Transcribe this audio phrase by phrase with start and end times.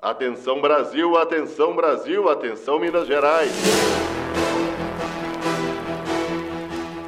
[0.00, 3.50] Atenção Brasil, atenção Brasil, atenção Minas Gerais.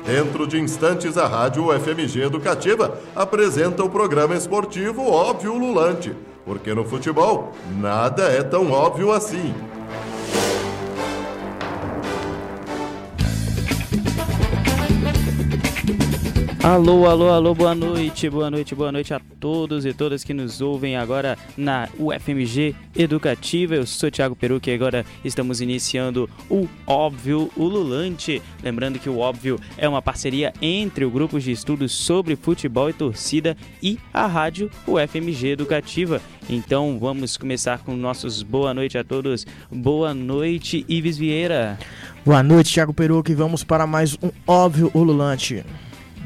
[0.06, 6.16] Dentro de instantes, a Rádio UFMG Educativa apresenta o programa esportivo Óbvio Lulante,
[6.46, 9.54] porque no futebol nada é tão óbvio assim.
[16.68, 20.60] Alô, alô, alô, boa noite, boa noite, boa noite a todos e todas que nos
[20.60, 23.74] ouvem agora na UFMG Educativa.
[23.74, 28.42] Eu sou Thiago Peru e agora estamos iniciando o Óbvio Ululante.
[28.62, 32.92] Lembrando que o Óbvio é uma parceria entre o grupo de estudos sobre futebol e
[32.92, 36.20] torcida e a rádio UFMG Educativa.
[36.50, 39.46] Então vamos começar com nossos boa noite a todos.
[39.72, 41.78] Boa noite, Ives Vieira.
[42.26, 45.64] Boa noite, Thiago Peru e vamos para mais um Óbvio Ululante.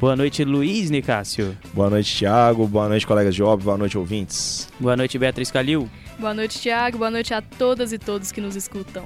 [0.03, 1.57] Boa noite, Luiz Nicásio.
[1.73, 2.67] Boa noite, Thiago.
[2.67, 3.67] Boa noite, colegas de óbvio.
[3.67, 4.69] Boa noite, ouvintes.
[4.81, 5.89] Boa noite, Beatriz Calil.
[6.19, 6.99] Boa noite, Thiago.
[6.99, 9.05] Boa noite a todas e todos que nos escutam.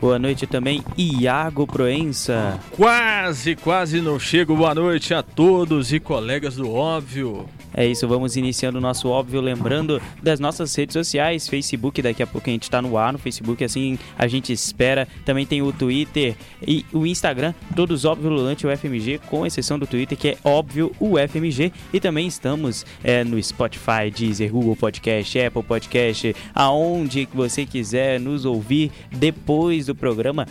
[0.00, 2.58] Boa noite também, Iago Proença.
[2.70, 4.56] Quase, quase não chego.
[4.56, 7.46] Boa noite a todos e colegas do óbvio.
[7.74, 12.26] É isso, vamos iniciando o nosso óbvio, lembrando das nossas redes sociais, Facebook, daqui a
[12.26, 15.08] pouco a gente está no ar no Facebook, assim a gente espera.
[15.24, 20.16] Também tem o Twitter e o Instagram, todos óbvio Lulante UFMG, com exceção do Twitter,
[20.18, 21.72] que é óbvio UFMG.
[21.92, 28.44] E também estamos é, no Spotify, Deezer, Google Podcast, Apple Podcast, aonde você quiser nos
[28.44, 30.46] ouvir depois do programa.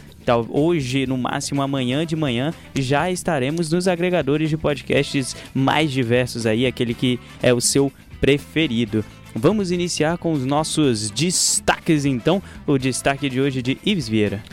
[0.50, 6.66] Hoje, no máximo amanhã de manhã, já estaremos nos agregadores de podcasts mais diversos aí,
[6.66, 9.04] aquele que é o seu preferido.
[9.34, 12.42] Vamos iniciar com os nossos destaques então.
[12.68, 14.44] O destaque de hoje de Ives Vieira.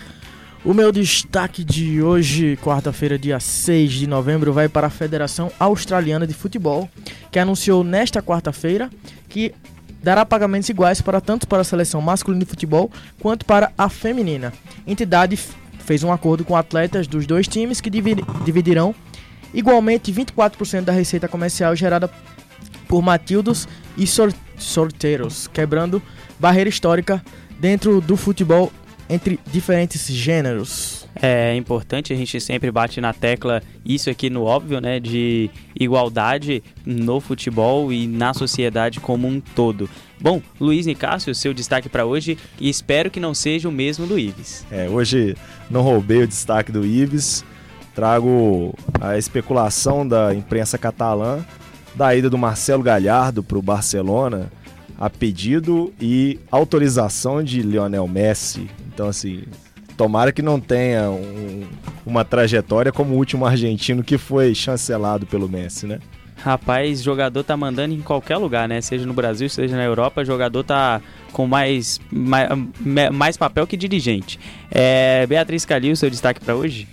[0.64, 6.26] O meu destaque de hoje, quarta-feira, dia 6 de novembro, vai para a Federação Australiana
[6.26, 6.88] de Futebol,
[7.30, 8.90] que anunciou nesta quarta-feira
[9.28, 9.54] que
[10.02, 14.52] dará pagamentos iguais para tanto para a seleção masculina de futebol quanto para a feminina.
[14.86, 15.38] Entidade
[15.78, 18.94] fez um acordo com atletas dos dois times que dividirão
[19.52, 22.10] igualmente 24% da receita comercial gerada
[22.86, 24.06] por Matildos e
[24.58, 26.02] Sorteiros, quebrando
[26.38, 27.22] barreira histórica
[27.58, 28.72] dentro do futebol
[29.08, 30.97] entre diferentes gêneros.
[31.20, 36.62] É importante, a gente sempre bate na tecla isso aqui no óbvio, né, de igualdade
[36.86, 39.88] no futebol e na sociedade como um todo.
[40.20, 44.18] Bom, Luiz Nicásio, seu destaque para hoje e espero que não seja o mesmo do
[44.18, 44.64] Ives.
[44.70, 45.36] É, hoje
[45.70, 47.44] não roubei o destaque do Ives,
[47.94, 51.44] trago a especulação da imprensa catalã
[51.94, 54.52] da ida do Marcelo Galhardo para o Barcelona
[54.98, 58.68] a pedido e autorização de Lionel Messi.
[58.92, 59.44] Então, assim,
[59.98, 61.66] tomara que não tenha um,
[62.06, 65.98] uma trajetória como o último argentino que foi chancelado pelo Messi, né?
[66.36, 68.80] Rapaz, jogador tá mandando em qualquer lugar, né?
[68.80, 71.00] Seja no Brasil, seja na Europa, jogador tá
[71.32, 72.48] com mais, mais,
[73.12, 74.38] mais papel que dirigente.
[74.70, 76.86] É, Beatriz Calil, seu destaque para hoje?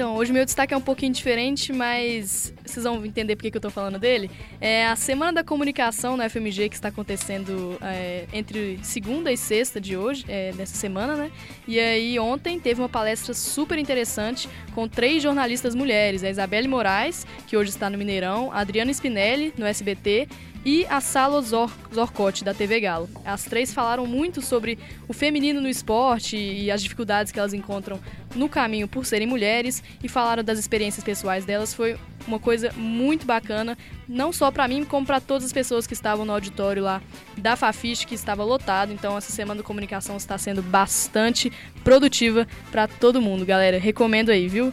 [0.00, 3.60] Então, hoje meu destaque é um pouquinho diferente, mas vocês vão entender por que, eu
[3.60, 4.30] tô falando dele.
[4.58, 9.78] É a Semana da Comunicação na FMG que está acontecendo é, entre segunda e sexta
[9.78, 11.30] de hoje, é, dessa semana, né?
[11.68, 17.26] E aí ontem teve uma palestra super interessante com três jornalistas mulheres, a Isabelle Moraes,
[17.46, 20.26] que hoje está no Mineirão, a Adriana Spinelli, no SBT,
[20.64, 23.08] e a Salo Zor Zorcote, da TV Galo.
[23.24, 24.78] As três falaram muito sobre
[25.08, 27.98] o feminino no esporte e as dificuldades que elas encontram
[28.34, 31.72] no caminho por serem mulheres e falaram das experiências pessoais delas.
[31.74, 33.76] Foi uma coisa muito bacana,
[34.08, 37.02] não só para mim, como para todas as pessoas que estavam no auditório lá
[37.36, 38.92] da Fafiche, que estava lotado.
[38.92, 41.50] Então, essa semana de comunicação está sendo bastante
[41.82, 43.78] produtiva para todo mundo, galera.
[43.78, 44.72] Recomendo aí, viu?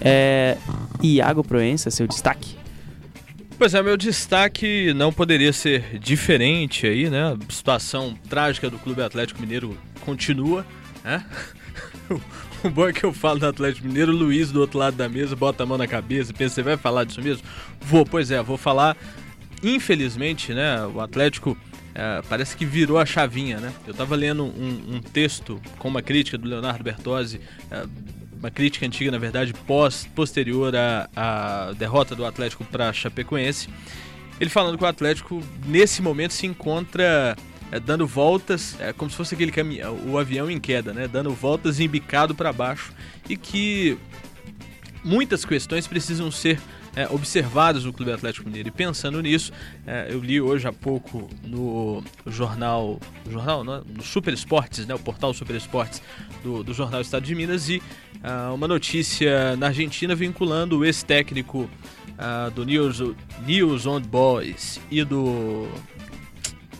[0.00, 0.56] É,
[1.02, 2.57] Iago Proença, seu destaque?
[3.58, 7.32] Pois é, meu destaque não poderia ser diferente aí, né?
[7.32, 10.64] A situação trágica do Clube Atlético Mineiro continua,
[11.02, 11.26] né?
[12.64, 15.08] O bom é que eu falo do Atlético Mineiro, o Luiz do outro lado da
[15.08, 17.44] mesa bota a mão na cabeça e pensa, você vai falar disso mesmo?
[17.80, 18.96] Vou, pois é, vou falar.
[19.62, 21.56] Infelizmente, né, o Atlético
[21.94, 23.72] é, parece que virou a chavinha, né?
[23.86, 27.40] Eu tava lendo um, um texto com uma crítica do Leonardo Bertozzi,
[27.70, 27.84] é,
[28.38, 33.68] uma crítica antiga, na verdade, pós, posterior à, à derrota do Atlético para Chapecoense.
[34.40, 37.36] Ele falando que o Atlético, nesse momento, se encontra
[37.70, 41.08] é, dando voltas, é, como se fosse aquele caminhão, o avião em queda, né?
[41.08, 42.92] Dando voltas embicado para baixo
[43.28, 43.98] e que
[45.04, 46.60] muitas questões precisam ser
[46.98, 48.70] é, observadas no Clube Atlético Mineiro.
[48.70, 49.52] E pensando nisso,
[49.86, 52.98] é, eu li hoje há pouco no jornal,
[53.30, 56.02] jornal não, no Super Esportes, né, o portal Super Esportes
[56.42, 61.70] do, do jornal Estado de Minas, e uh, uma notícia na Argentina vinculando o ex-técnico
[62.18, 63.00] uh, do News,
[63.46, 65.68] News on Boys e do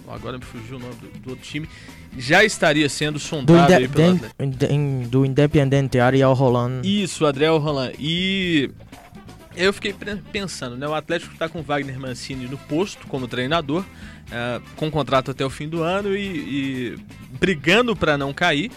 [0.08, 1.68] agora me fugiu o nome do, do outro time,
[2.16, 5.08] já estaria sendo Do, sondado Inde aí pelo Atlético.
[5.10, 6.80] Do Independiente Ariel Roland.
[6.82, 7.92] Isso, Adriel Roland.
[7.98, 8.70] E
[9.58, 9.94] eu fiquei
[10.32, 10.86] pensando, né?
[10.86, 13.84] O Atlético está com o Wagner Mancini no posto como treinador,
[14.30, 16.98] eh, com contrato até o fim do ano e, e
[17.38, 18.70] brigando para não cair.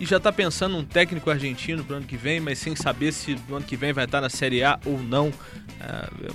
[0.00, 3.12] E já está pensando um técnico argentino para o ano que vem, mas sem saber
[3.12, 5.32] se no ano que vem vai estar na Série A ou não.
[5.80, 6.32] Eh,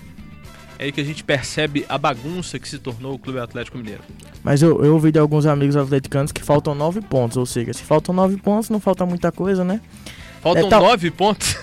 [0.79, 4.03] é aí que a gente percebe a bagunça que se tornou o Clube Atlético Mineiro.
[4.43, 7.35] Mas eu, eu ouvi de alguns amigos atleticanos que faltam nove pontos.
[7.35, 9.81] Ou seja, se faltam nove pontos, não falta muita coisa, né?
[10.39, 11.57] Faltam É, tá- nove pontos.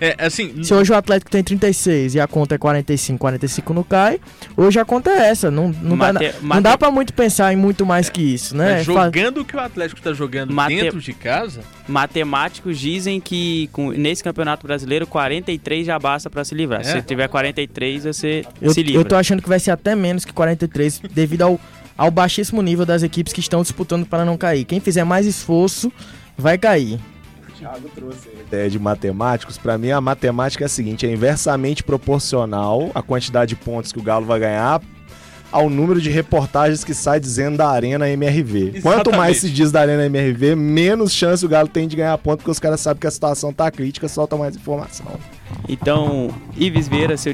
[0.00, 3.82] É, assim, Se hoje o Atlético tem 36 e a conta é 45, 45 não
[3.82, 4.20] cai,
[4.56, 5.50] hoje a conta é essa.
[5.50, 8.56] Não, não, dá, Mate- não mate- dá pra muito pensar em muito mais que isso,
[8.56, 8.82] né?
[8.82, 13.90] jogando o que o Atlético está jogando Mate- dentro de casa, Matemáticos dizem que com-
[13.90, 16.80] nesse Campeonato Brasileiro 43 já basta pra se livrar.
[16.80, 16.84] É?
[16.84, 19.00] Se tiver 43, você Eu, se livra.
[19.00, 21.60] eu tô achando que vai ser até menos que 43, devido ao,
[21.96, 24.64] ao baixíssimo nível das equipes que estão disputando para não cair.
[24.64, 25.90] Quem fizer mais esforço
[26.36, 26.98] vai cair.
[27.58, 29.58] Thiago trouxe ideia de matemáticos.
[29.58, 33.98] Pra mim, a matemática é a seguinte: é inversamente proporcional a quantidade de pontos que
[33.98, 34.80] o Galo vai ganhar
[35.50, 38.80] ao número de reportagens que sai dizendo da Arena MRV.
[38.82, 39.40] Quanto mais Exatamente.
[39.40, 42.58] se diz da Arena MRV, menos chance o Galo tem de ganhar ponto, porque os
[42.58, 45.06] caras sabem que a situação tá crítica, soltam mais informação.
[45.68, 47.32] Então, Ives Vieira, seu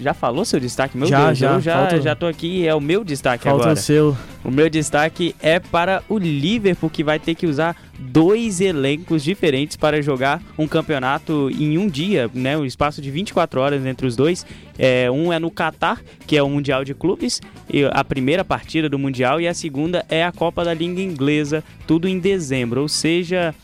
[0.00, 0.96] já falou seu destaque?
[0.96, 3.64] Meu Já, Deus, já, eu já, falta- já tô aqui, é o meu destaque Falta
[3.64, 3.78] agora.
[3.78, 4.16] o seu.
[4.44, 9.76] O meu destaque é para o Liverpool, que vai ter que usar dois elencos diferentes
[9.76, 12.56] para jogar um campeonato em um dia, né?
[12.56, 14.46] Um espaço de 24 horas entre os dois.
[14.78, 17.40] É, um é no Catar, que é o Mundial de Clubes,
[17.72, 21.62] e a primeira partida do Mundial, e a segunda é a Copa da Língua Inglesa,
[21.86, 22.82] tudo em dezembro.
[22.82, 23.54] Ou seja,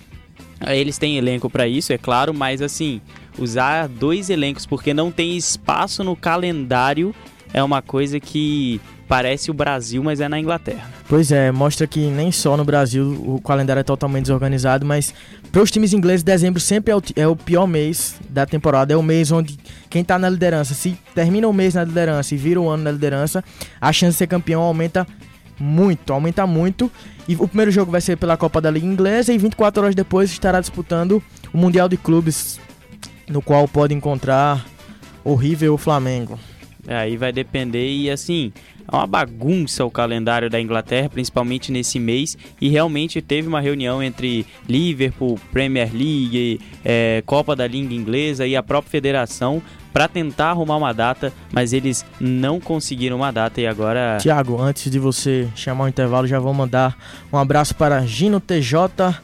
[0.67, 3.01] eles têm elenco para isso, é claro, mas assim,
[3.39, 7.15] usar dois elencos porque não tem espaço no calendário
[7.55, 10.89] é uma coisa que parece o Brasil, mas é na Inglaterra.
[11.07, 15.13] Pois é, mostra que nem só no Brasil o calendário é totalmente desorganizado, mas
[15.51, 18.95] para os times ingleses, dezembro sempre é o, é o pior mês da temporada.
[18.95, 19.59] É o mês onde
[19.91, 22.91] quem tá na liderança, se termina o mês na liderança e vira o ano na
[22.91, 23.45] liderança,
[23.79, 25.07] a chance de ser campeão aumenta
[25.61, 26.91] muito, aumenta muito.
[27.29, 30.31] E o primeiro jogo vai ser pela Copa da Liga Inglesa e 24 horas depois
[30.31, 32.59] estará disputando o Mundial de Clubes,
[33.29, 34.65] no qual pode encontrar
[35.25, 36.39] horrível Flamengo.
[36.87, 38.53] É, Aí vai depender e assim,
[38.91, 42.37] é uma bagunça o calendário da Inglaterra, principalmente nesse mês.
[42.61, 48.57] E realmente teve uma reunião entre Liverpool, Premier League, é, Copa da Língua Inglesa e
[48.57, 53.67] a própria federação para tentar arrumar uma data, mas eles não conseguiram uma data e
[53.67, 56.97] agora Tiago, antes de você chamar o intervalo, já vou mandar
[57.31, 59.15] um abraço para Gino TJ,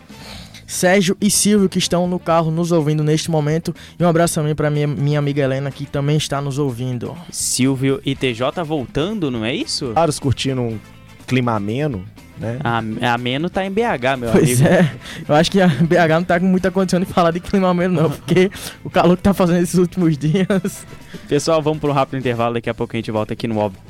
[0.69, 3.75] Sérgio e Silvio que estão no carro nos ouvindo neste momento.
[3.99, 7.17] E um abraço também para minha, minha amiga Helena que também está nos ouvindo.
[7.33, 9.93] Silvio e TJ voltando, não é isso?
[9.95, 10.79] Caros curtindo um
[11.27, 12.05] clima ameno,
[12.39, 12.59] né?
[12.63, 14.69] A, a Meno tá em BH, meu Pois amigo.
[14.75, 14.93] é,
[15.27, 18.03] eu acho que a BH não tá com muita condição de falar de clima mesmo
[18.03, 18.51] não, porque
[18.85, 20.87] o calor que tá fazendo esses últimos dias.
[21.29, 23.81] Pessoal, vamos para um rápido intervalo, daqui a pouco a gente volta aqui no Óbvio.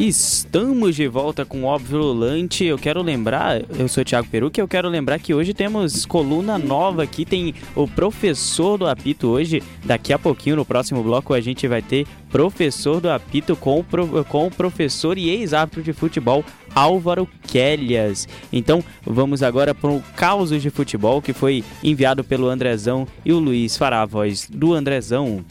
[0.00, 2.64] Estamos de volta com o Óbvio Lulante.
[2.64, 6.06] Eu quero lembrar, eu sou o Thiago Peru, que eu quero lembrar que hoje temos
[6.06, 7.26] coluna nova aqui.
[7.26, 9.62] Tem o professor do apito hoje.
[9.84, 13.84] Daqui a pouquinho, no próximo bloco, a gente vai ter professor do apito com
[14.26, 16.42] com o professor e ex-árbitro de futebol
[16.74, 18.26] Álvaro Kellias.
[18.50, 23.38] Então, vamos agora para o Causos de Futebol, que foi enviado pelo Andrezão e o
[23.38, 25.44] Luiz fará a voz do Andrezão.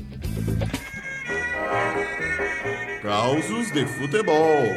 [3.09, 4.67] Causos de futebol.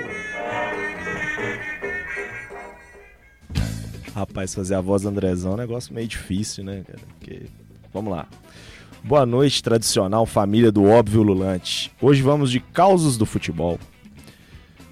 [4.14, 6.98] Rapaz, fazer a voz do Andrezão é um negócio meio difícil, né, cara?
[7.18, 7.42] Porque...
[7.92, 8.26] Vamos lá.
[9.04, 11.92] Boa noite, tradicional família do óbvio Lulante.
[12.00, 13.78] Hoje vamos de causos do futebol.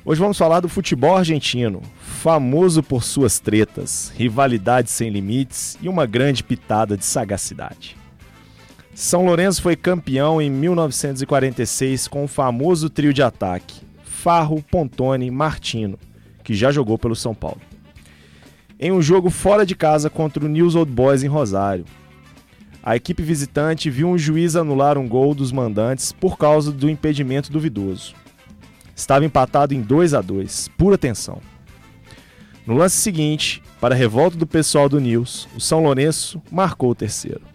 [0.05, 6.05] Hoje vamos falar do futebol argentino, famoso por suas tretas, rivalidades sem limites e uma
[6.05, 8.00] grande pitada de sagacidade.
[8.95, 15.31] São Lourenço foi campeão em 1946 com o famoso trio de ataque, Farro, Pontone e
[15.31, 15.99] Martino,
[16.45, 17.61] que já jogou pelo São Paulo
[18.81, 21.85] em um jogo fora de casa contra o News Old Boys em Rosário.
[22.83, 27.53] A equipe visitante viu um juiz anular um gol dos mandantes por causa do impedimento
[27.53, 28.15] duvidoso.
[28.97, 31.43] Estava empatado em 2 a 2 pura tensão.
[32.67, 36.95] No lance seguinte, para a revolta do pessoal do News, o São Lourenço marcou o
[36.95, 37.50] terceiro.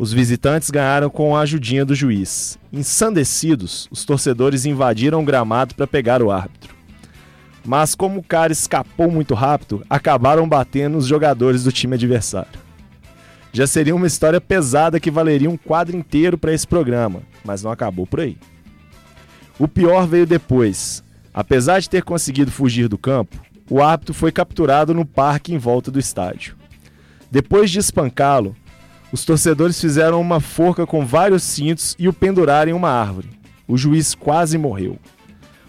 [0.00, 2.58] Os visitantes ganharam com a ajudinha do juiz.
[2.72, 6.80] Ensandecidos, os torcedores invadiram o gramado para pegar o árbitro
[7.64, 12.60] mas como o cara escapou muito rápido, acabaram batendo os jogadores do time adversário.
[13.52, 17.70] Já seria uma história pesada que valeria um quadro inteiro para esse programa, mas não
[17.70, 18.36] acabou por aí.
[19.58, 21.02] O pior veio depois.
[21.34, 25.90] Apesar de ter conseguido fugir do campo, o árbitro foi capturado no parque em volta
[25.90, 26.56] do estádio.
[27.30, 28.56] Depois de espancá-lo,
[29.12, 33.28] os torcedores fizeram uma forca com vários cintos e o penduraram em uma árvore.
[33.66, 34.98] O juiz quase morreu.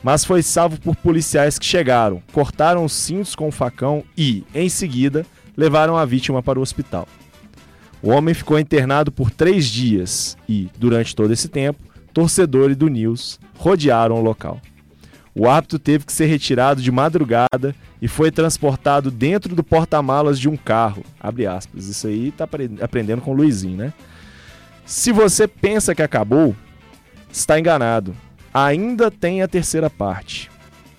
[0.03, 4.69] Mas foi salvo por policiais que chegaram, cortaram os cintos com o facão e, em
[4.69, 7.07] seguida, levaram a vítima para o hospital.
[8.01, 11.79] O homem ficou internado por três dias e, durante todo esse tempo,
[12.13, 14.59] torcedores do News rodearam o local.
[15.33, 20.49] O árbitro teve que ser retirado de madrugada e foi transportado dentro do porta-malas de
[20.49, 21.03] um carro.
[21.19, 21.87] Abre aspas.
[21.87, 22.47] Isso aí tá
[22.81, 23.93] aprendendo com o Luizinho, né?
[24.85, 26.53] Se você pensa que acabou,
[27.31, 28.15] está enganado.
[28.53, 30.51] Ainda tem a terceira parte.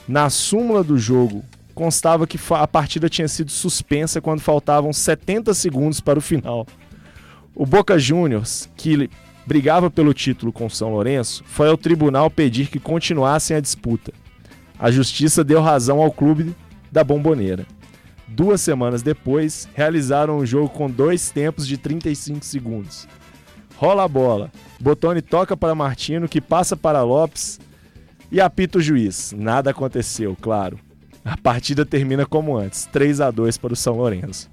[0.09, 6.01] Na súmula do jogo, constava que a partida tinha sido suspensa quando faltavam 70 segundos
[6.01, 6.67] para o final.
[7.55, 9.11] O Boca Juniors, que
[9.45, 14.13] brigava pelo título com São Lourenço, foi ao tribunal pedir que continuassem a disputa.
[14.83, 16.57] A justiça deu razão ao clube
[16.91, 17.65] da Bomboneira.
[18.27, 23.07] Duas semanas depois, realizaram um jogo com dois tempos de 35 segundos.
[23.77, 24.51] Rola a bola.
[24.81, 27.61] Botone toca para Martino, que passa para Lopes
[28.29, 29.33] e apita o juiz.
[29.39, 30.81] Nada aconteceu, claro.
[31.25, 34.51] A partida termina como antes, 3 a 2 para o São Lourenço.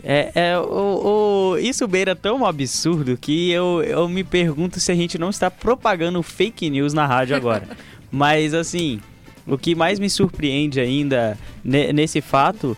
[0.00, 4.94] É, é o, o, isso beira tão absurdo que eu, eu me pergunto se a
[4.94, 7.66] gente não está propagando fake news na rádio agora.
[8.12, 9.00] Mas assim,
[9.46, 12.76] o que mais me surpreende ainda nesse fato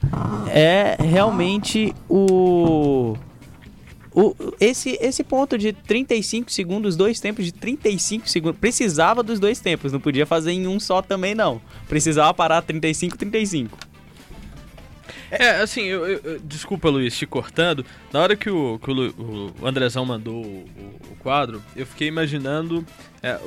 [0.49, 3.17] é realmente o,
[4.13, 8.59] o esse, esse ponto de 35 segundos, dois tempos de 35 segundos.
[8.59, 11.61] Precisava dos dois tempos, não podia fazer em um só também não.
[11.89, 13.79] Precisava parar 35, 35.
[15.31, 17.85] É, assim, eu, eu, desculpa, Luiz, te cortando.
[18.13, 20.65] Na hora que o, que o, o Andrezão mandou o,
[21.11, 22.87] o, quadro, eu fiquei imaginando
[23.23, 23.39] é,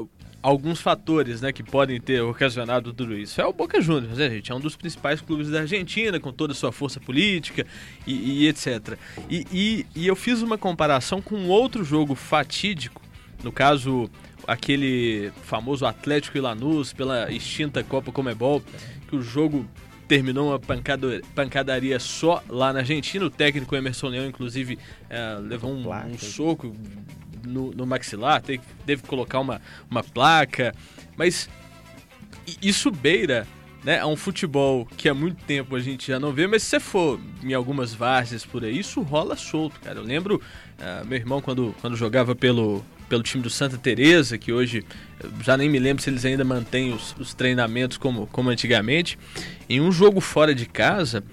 [0.41, 3.39] alguns fatores né, que podem ter ocasionado tudo isso.
[3.41, 4.51] É o Boca Juniors, né, gente?
[4.51, 7.65] É um dos principais clubes da Argentina, com toda a sua força política
[8.07, 8.97] e, e etc.
[9.29, 13.01] E, e, e eu fiz uma comparação com outro jogo fatídico,
[13.43, 14.09] no caso
[14.47, 18.63] aquele famoso Atlético e Lanús pela extinta Copa Comebol,
[19.07, 19.65] que o jogo
[20.07, 23.23] terminou uma pancada, pancadaria só lá na Argentina.
[23.23, 26.75] O técnico Emerson Leão, inclusive, é, levou um, um soco
[27.43, 30.73] no, no maxilar, teve, teve que colocar uma, uma placa.
[31.17, 31.49] Mas
[32.61, 33.47] isso beira
[33.83, 36.69] né, a um futebol que há muito tempo a gente já não vê, mas se
[36.69, 39.99] você for em algumas várzeas por aí, isso rola solto, cara.
[39.99, 40.41] Eu lembro,
[40.79, 44.85] uh, meu irmão, quando, quando jogava pelo, pelo time do Santa Teresa, que hoje
[45.41, 49.17] já nem me lembro se eles ainda mantêm os, os treinamentos como, como antigamente.
[49.69, 51.23] Em um jogo fora de casa,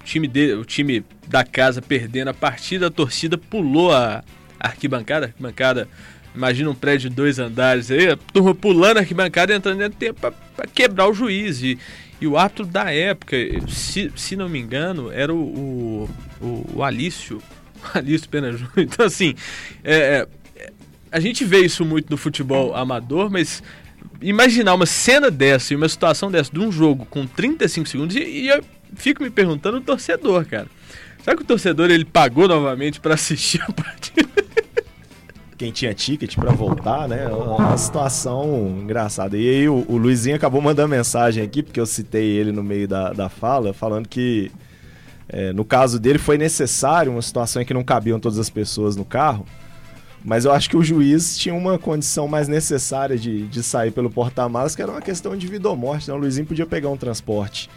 [0.00, 4.22] o, time de, o time da casa perdendo a partida, a torcida pulou a
[4.60, 5.88] arquibancada, arquibancada
[6.36, 9.98] Imagina um prédio de dois andares aí, a turma pulando a arquibancada entrando dentro do
[9.98, 10.20] tempo
[10.54, 11.62] para quebrar o juiz.
[11.62, 11.78] E,
[12.20, 13.36] e o árbitro da época,
[13.68, 16.06] se, se não me engano, era o,
[16.40, 17.42] o, o Alício.
[17.94, 18.72] Alício Pena Júnior.
[18.76, 19.34] Então, assim,
[19.82, 20.70] é, é,
[21.10, 23.62] a gente vê isso muito no futebol amador, mas
[24.20, 28.20] imaginar uma cena dessa e uma situação dessa de um jogo com 35 segundos, e,
[28.20, 28.62] e eu
[28.94, 30.68] fico me perguntando o torcedor, cara.
[31.26, 34.28] Será que o torcedor ele pagou novamente para assistir a partida?
[35.58, 37.24] quem tinha ticket para voltar, né?
[37.24, 39.36] É uma situação engraçada.
[39.36, 42.86] E aí o, o, Luizinho acabou mandando mensagem aqui, porque eu citei ele no meio
[42.86, 44.52] da, da fala, falando que
[45.28, 48.94] é, no caso dele foi necessário uma situação em que não cabiam todas as pessoas
[48.94, 49.44] no carro.
[50.24, 54.10] Mas eu acho que o juiz tinha uma condição mais necessária de, de sair pelo
[54.10, 56.06] porta-malas, que era uma questão de vida ou morte.
[56.06, 56.14] Né?
[56.14, 57.68] O Luizinho podia pegar um transporte.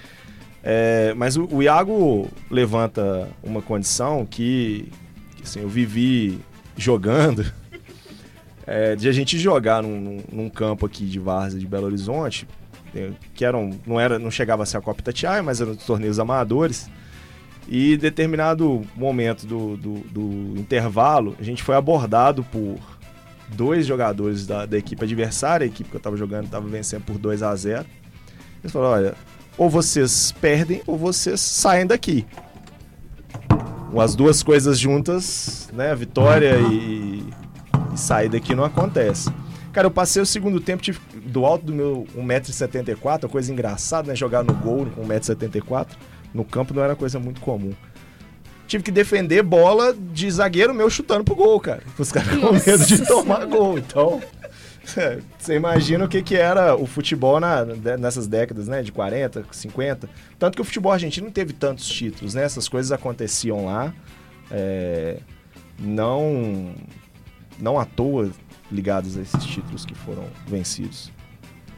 [0.64, 4.92] É, mas o, o Iago levanta uma condição que,
[5.36, 6.40] que assim, eu vivi
[6.76, 7.46] jogando
[8.68, 12.48] é, de a gente jogar num, num, campo aqui de Várzea de Belo Horizonte,
[12.94, 16.20] é, que eram, não, era, não chegava a ser a Copa Itatiaia, mas eram torneios
[16.20, 16.90] amadores.
[17.68, 22.80] E determinado momento do, do, do, intervalo, a gente foi abordado por
[23.50, 27.20] dois jogadores da, da equipe adversária, a equipe que eu estava jogando estava vencendo por
[27.20, 27.86] 2 a 0
[28.64, 29.16] Eles falaram, olha,
[29.60, 32.26] ou vocês perdem ou vocês saem daqui.
[34.00, 35.94] As duas coisas juntas, né?
[35.94, 37.24] Vitória e,
[37.96, 39.30] sair daqui não acontece.
[39.74, 44.16] Cara, eu passei o segundo tempo tive, do alto do meu 1,74m, coisa engraçada, né?
[44.16, 45.88] Jogar no gol com 1,74m.
[46.34, 47.74] No campo não era coisa muito comum.
[48.68, 51.82] Tive que defender bola de zagueiro meu chutando pro gol, cara.
[51.98, 53.78] Os caras com medo de tomar gol.
[53.80, 54.22] Então,
[55.38, 57.66] você imagina o que, que era o futebol na,
[57.98, 58.82] nessas décadas, né?
[58.82, 60.10] De 40, 50.
[60.38, 62.44] Tanto que o futebol argentino não teve tantos títulos, né?
[62.44, 63.94] Essas coisas aconteciam lá.
[64.52, 65.20] É,
[65.80, 66.74] não
[67.60, 68.32] não à toa
[68.72, 71.12] ligadas a esses títulos que foram vencidos.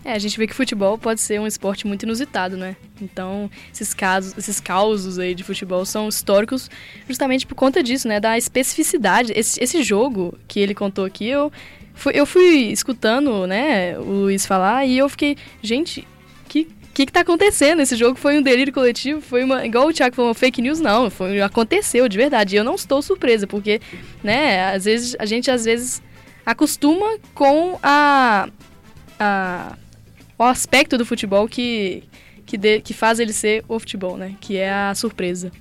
[0.03, 2.75] É, a gente vê que futebol pode ser um esporte muito inusitado, né?
[2.99, 6.71] Então, esses casos, esses causos aí de futebol são históricos
[7.07, 8.19] justamente por conta disso, né?
[8.19, 9.31] Da especificidade.
[9.35, 11.51] Esse, esse jogo que ele contou aqui, eu
[12.13, 16.07] eu fui escutando, né, o Luiz falar e eu fiquei, gente,
[16.47, 17.81] que que que tá acontecendo?
[17.81, 20.79] Esse jogo foi um delírio coletivo, foi uma, igual o Thiago falou, uma fake news,
[20.81, 22.55] não, foi, aconteceu de verdade.
[22.55, 23.79] E eu não estou surpresa, porque,
[24.21, 26.01] né, às vezes, a gente às vezes
[26.45, 28.49] acostuma com a,
[29.17, 29.77] a
[30.37, 32.03] o aspecto do futebol que,
[32.47, 34.35] que, de, que faz ele ser o futebol, né?
[34.41, 35.51] Que é a surpresa.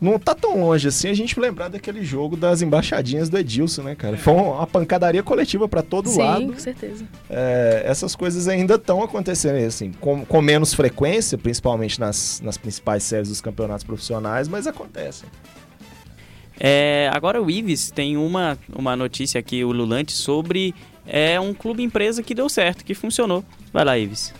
[0.00, 3.94] Não tá tão longe assim a gente lembrar daquele jogo das embaixadinhas do Edilson, né,
[3.94, 4.16] cara?
[4.16, 6.40] Foi uma pancadaria coletiva para todo Sim, lado.
[6.40, 7.04] Sim, com certeza.
[7.28, 13.02] É, essas coisas ainda estão acontecendo, assim, com, com, menos frequência, principalmente nas, nas principais
[13.02, 15.28] séries dos campeonatos profissionais, mas acontecem.
[16.58, 20.74] É, agora o Ives tem uma, uma notícia aqui, o Lulante, sobre
[21.06, 23.44] é um clube empresa que deu certo, que funcionou.
[23.72, 24.32] Vai lá, Ives.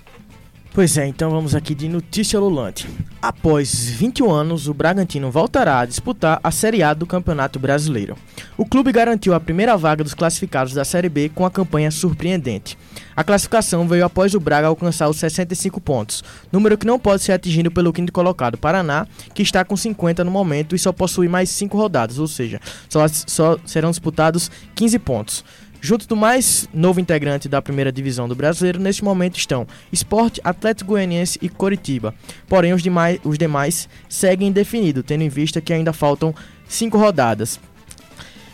[0.72, 2.88] Pois é, então vamos aqui de notícia lulante.
[3.20, 8.16] Após 21 anos, o Bragantino voltará a disputar a Série A do Campeonato Brasileiro.
[8.56, 12.78] O clube garantiu a primeira vaga dos classificados da Série B com a campanha surpreendente.
[13.16, 16.22] A classificação veio após o Braga alcançar os 65 pontos,
[16.52, 20.30] número que não pode ser atingido pelo quinto colocado Paraná, que está com 50 no
[20.30, 25.44] momento e só possui mais 5 rodadas, ou seja, só, só serão disputados 15 pontos.
[25.80, 30.90] Junto do mais novo integrante da primeira divisão do brasileiro, neste momento estão Esporte, Atlético
[30.90, 32.14] Goianiense e Coritiba.
[32.46, 36.34] Porém, os demais, os demais seguem indefinido, tendo em vista que ainda faltam
[36.68, 37.58] cinco rodadas.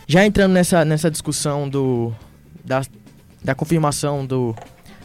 [0.07, 2.15] Já entrando nessa, nessa discussão do,
[2.65, 2.83] da,
[3.43, 4.55] da confirmação do,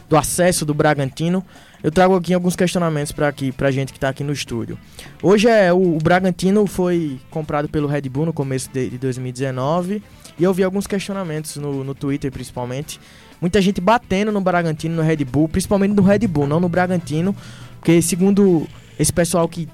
[0.08, 1.44] do acesso do Bragantino,
[1.82, 4.78] eu trago aqui alguns questionamentos para aqui pra gente que está aqui no estúdio.
[5.22, 10.02] Hoje é o, o, Bragantino foi comprado pelo Red Bull no começo de, de 2019
[10.38, 13.00] e eu vi alguns questionamentos no, no Twitter, principalmente.
[13.40, 17.34] Muita gente batendo no Bragantino, no Red Bull, principalmente no Red Bull, não no Bragantino.
[17.80, 19.68] Porque, segundo esse pessoal que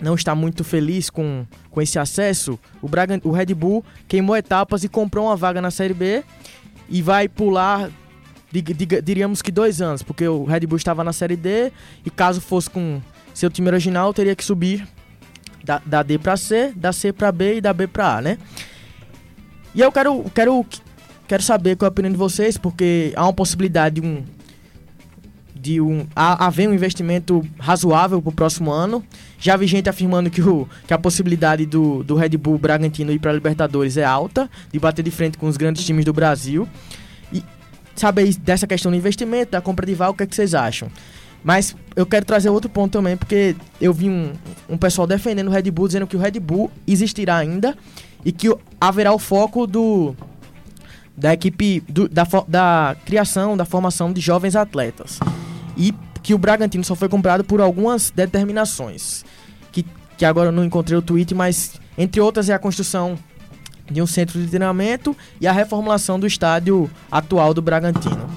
[0.00, 2.88] não está muito feliz com, com esse acesso, o,
[3.26, 6.22] o Red Bull queimou etapas e comprou uma vaga na Série B
[6.88, 7.90] e vai pular,
[8.62, 11.72] diríamos que dois anos, porque o Red Bull estava na Série D
[12.04, 13.00] e caso fosse com
[13.32, 14.86] seu time original, teria que subir
[15.64, 18.38] da, da D para C, da C para B e da B para A, né?
[19.74, 20.64] E eu quero, quero,
[21.26, 24.22] quero saber qual é a opinião de vocês, porque há uma possibilidade de um.
[25.56, 29.02] De um, haver um investimento razoável para o próximo ano.
[29.38, 33.18] Já vi gente afirmando que, o, que a possibilidade do, do Red Bull Bragantino ir
[33.18, 36.68] para a Libertadores é alta, de bater de frente com os grandes times do Brasil.
[37.94, 40.88] Saber dessa questão do investimento, da compra de vaga, o que, é que vocês acham?
[41.44, 44.32] Mas eu quero trazer outro ponto também, porque eu vi um,
[44.68, 47.76] um pessoal defendendo o Red Bull, dizendo que o Red Bull existirá ainda
[48.24, 50.16] e que haverá o foco do
[51.16, 55.20] da equipe do, da, da criação, da formação de jovens atletas.
[55.76, 59.24] E que o Bragantino só foi comprado por algumas determinações.
[59.70, 59.84] Que,
[60.16, 63.16] que agora eu não encontrei o tweet, mas entre outras é a construção
[63.90, 68.28] de um centro de treinamento e a reformulação do estádio atual do Bragantino.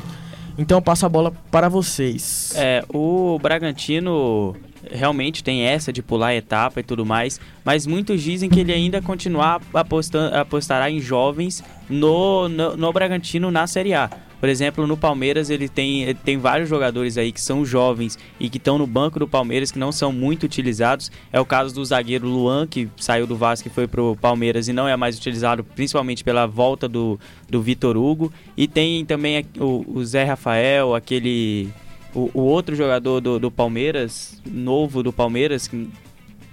[0.58, 2.54] Então eu passo a bola para vocês.
[2.56, 4.56] É, o Bragantino
[4.92, 9.02] realmente tem essa de pular etapa e tudo mais, mas muitos dizem que ele ainda
[9.02, 14.10] continuar apostando, apostará em jovens no, no, no Bragantino na Série A.
[14.40, 18.58] Por exemplo, no Palmeiras ele tem, tem vários jogadores aí que são jovens e que
[18.58, 21.12] estão no banco do Palmeiras que não são muito utilizados.
[21.34, 24.74] É o caso do zagueiro Luan, que saiu do Vasco e foi pro Palmeiras e
[24.74, 27.20] não é mais utilizado, principalmente pela volta do,
[27.50, 28.32] do Vitor Hugo.
[28.56, 31.70] E tem também o, o Zé Rafael, aquele
[32.14, 35.70] o, o outro jogador do, do, Palmeiras, novo do Palmeiras,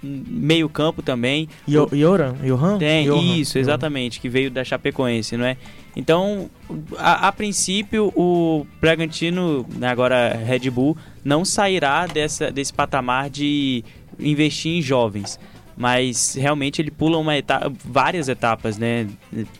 [0.01, 1.49] meio campo também.
[1.67, 2.35] Yo, Yoran?
[2.43, 2.77] Johan?
[2.77, 5.57] Tem, isso, exatamente, que veio da Chapecoense, não é?
[5.95, 6.49] Então,
[6.97, 13.83] a, a, princípio, o Bragantino, agora Red Bull, não sairá dessa, desse patamar de
[14.19, 15.39] investir em jovens.
[15.77, 19.07] Mas realmente ele pula uma etapa, várias etapas, né?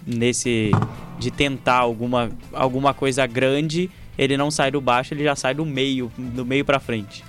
[0.06, 0.72] Nesse
[1.20, 5.66] de tentar alguma, alguma coisa grande ele não sai do baixo, ele já sai do
[5.66, 7.24] meio, do meio para frente.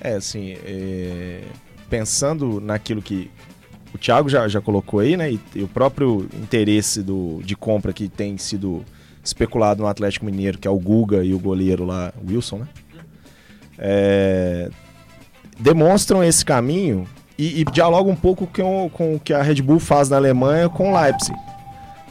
[0.00, 1.42] É, assim, é...
[1.88, 3.30] pensando naquilo que
[3.94, 7.92] o Thiago já, já colocou aí, né, e, e, o próprio interesse do, de compra
[7.92, 8.84] que tem sido
[9.22, 12.68] especulado no Atlético Mineiro, que é o Guga e o goleiro lá, Wilson, né,
[13.78, 14.70] é...
[15.58, 19.80] demonstram esse caminho e, e dialogam um pouco com, com o que a Red Bull
[19.80, 21.36] faz na Alemanha com o Leipzig.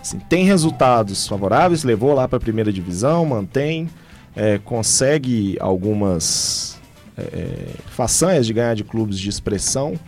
[0.01, 3.89] Assim, tem resultados favoráveis, levou lá para a primeira divisão, mantém,
[4.35, 6.79] é, consegue algumas
[7.17, 9.99] é, façanhas de ganhar de clubes de expressão,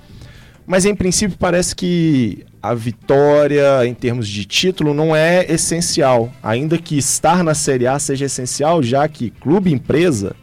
[0.66, 6.78] Mas em princípio parece que a vitória em termos de título não é essencial, ainda
[6.78, 10.36] que estar na Série A seja essencial, já que clube empresa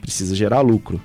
[0.00, 1.00] precisa gerar lucro.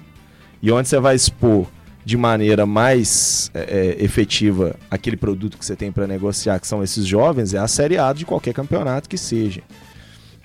[0.61, 1.65] E onde você vai expor
[2.05, 6.83] de maneira mais é, é efetiva aquele produto que você tem para negociar, que são
[6.83, 9.61] esses jovens, é a Série A de qualquer campeonato que seja.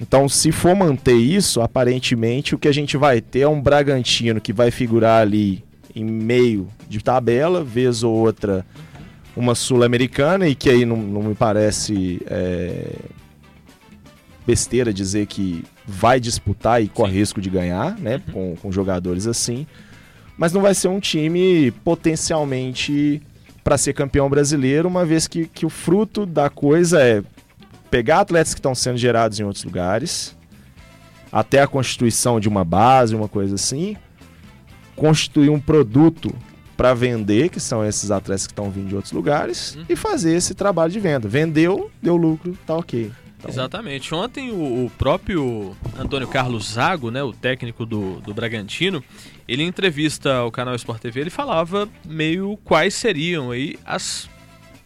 [0.01, 4.41] Então, se for manter isso, aparentemente o que a gente vai ter é um Bragantino
[4.41, 5.63] que vai figurar ali
[5.95, 8.67] em meio de tabela, vez ou outra
[9.37, 12.97] uma sul-americana, e que aí não, não me parece é,
[14.47, 18.21] besteira dizer que vai disputar e corre risco de ganhar, né?
[18.29, 18.33] Uhum.
[18.33, 19.67] Com, com jogadores assim.
[20.37, 23.23] Mas não vai ser um time potencialmente
[23.63, 27.23] para ser campeão brasileiro, uma vez que, que o fruto da coisa é
[27.91, 30.37] pegar atletas que estão sendo gerados em outros lugares,
[31.31, 33.97] até a constituição de uma base, uma coisa assim,
[34.95, 36.35] constituir um produto
[36.77, 39.85] para vender, que são esses atletas que estão vindo de outros lugares, uhum.
[39.89, 41.29] e fazer esse trabalho de venda.
[41.29, 43.11] Vendeu, deu lucro, tá ok.
[43.39, 43.51] Então...
[43.51, 44.15] Exatamente.
[44.15, 49.05] Ontem o, o, próprio Antônio Carlos Zago, né, o técnico do, do Bragantino,
[49.47, 54.29] ele entrevista ao canal Sport TV, ele falava meio quais seriam aí as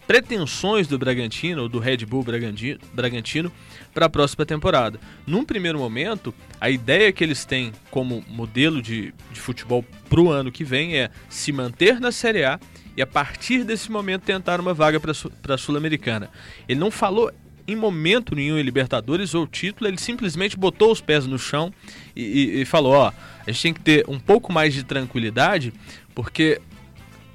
[0.09, 3.53] pretensões do Bragantino, ou do Red Bull Bragantino,
[3.92, 4.99] para a próxima temporada.
[5.27, 10.31] Num primeiro momento, a ideia que eles têm como modelo de, de futebol para o
[10.31, 12.59] ano que vem é se manter na Série A
[12.97, 16.31] e a partir desse momento tentar uma vaga para a Sul-Americana.
[16.66, 17.31] Ele não falou
[17.66, 21.71] em momento nenhum em Libertadores ou título, ele simplesmente botou os pés no chão
[22.16, 23.12] e, e, e falou: ó,
[23.47, 25.71] a gente tem que ter um pouco mais de tranquilidade,
[26.14, 26.62] porque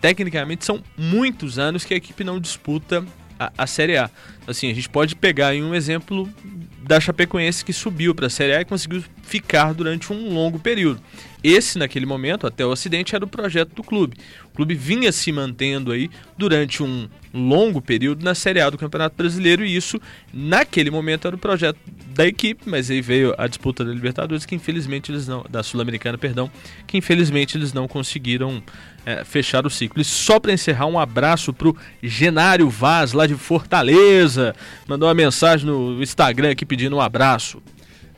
[0.04, 3.06] tecnicamente são muitos anos que a equipe não disputa
[3.40, 4.10] a, a Série A.
[4.46, 6.30] Assim, a gente pode pegar em um exemplo
[6.82, 11.02] da Chapecoense que subiu para a Série A e conseguiu ficar durante um longo período.
[11.44, 14.16] Esse, naquele momento, até o acidente, era o projeto do clube.
[14.46, 19.16] O clube vinha se mantendo aí durante um longo período na Série A do Campeonato
[19.18, 20.00] Brasileiro e isso,
[20.32, 21.80] naquele momento, era o projeto
[22.14, 25.44] da equipe, mas aí veio a disputa da Libertadores, que infelizmente eles não.
[25.50, 26.50] da Sul-Americana, perdão,
[26.86, 28.64] que infelizmente eles não conseguiram
[29.06, 30.02] é, fechar o ciclo.
[30.02, 34.56] E só para encerrar, um abraço pro Genário Vaz, lá de Fortaleza.
[34.88, 37.62] Mandou uma mensagem no Instagram aqui pedindo um abraço.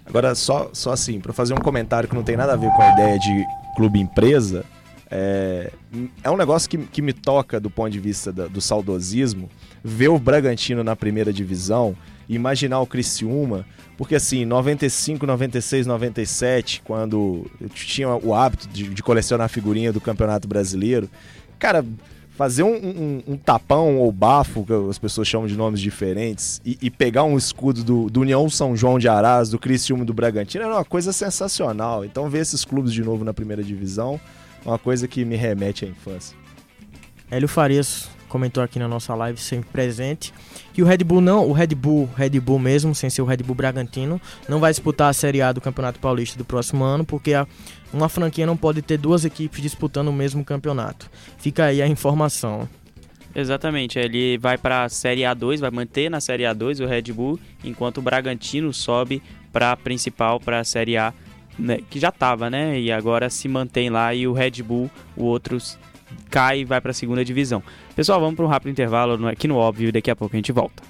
[0.05, 2.81] Agora, só, só assim, para fazer um comentário que não tem nada a ver com
[2.81, 4.63] a ideia de clube empresa,
[5.09, 5.71] é,
[6.23, 9.49] é um negócio que, que me toca do ponto de vista da, do saudosismo,
[9.83, 11.95] ver o Bragantino na primeira divisão,
[12.27, 13.65] imaginar o Criciúma,
[13.97, 20.01] porque assim, 95, 96, 97, quando eu tinha o hábito de, de colecionar figurinha do
[20.01, 21.09] Campeonato Brasileiro,
[21.57, 21.85] cara,
[22.35, 26.77] fazer um, um, um, tapão ou bafo, que as pessoas chamam de nomes diferentes, e,
[26.81, 30.65] e pegar um escudo do, do, União São João de Arás, do Criciúma do Bragantino,
[30.65, 32.03] era uma coisa sensacional.
[32.03, 34.19] Então ver esses clubes de novo na primeira divisão
[34.65, 36.35] é uma coisa que me remete à infância.
[37.31, 40.33] Hélio Farias comentou aqui na nossa live, sempre presente,
[40.73, 43.37] que o Red Bull não, o Red Bull, Red Bull mesmo, sem ser o Red
[43.37, 44.19] Bull Bragantino,
[44.49, 47.47] não vai disputar a Série A do Campeonato Paulista do próximo ano, porque a,
[47.95, 51.09] uma franquia não pode ter duas equipes disputando o mesmo campeonato.
[51.37, 52.67] Fica aí a informação.
[53.33, 57.39] Exatamente, ele vai para a Série A2, vai manter na Série A2 o Red Bull,
[57.63, 61.13] enquanto o Bragantino sobe para a principal, para a Série A,
[61.57, 62.79] né, que já estava, né?
[62.79, 65.77] E agora se mantém lá e o Red Bull, o outros
[66.29, 67.63] cai e vai para a segunda divisão.
[67.95, 70.51] Pessoal, vamos para um rápido intervalo aqui no óbvio e daqui a pouco a gente
[70.51, 70.83] volta.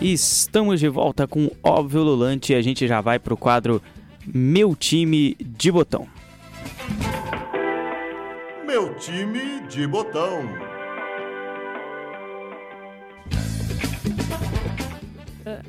[0.00, 3.82] Estamos de volta com Óbvio Lulante e a gente já vai para o quadro
[4.34, 6.06] Meu Time de Botão.
[8.66, 10.42] Meu time de botão.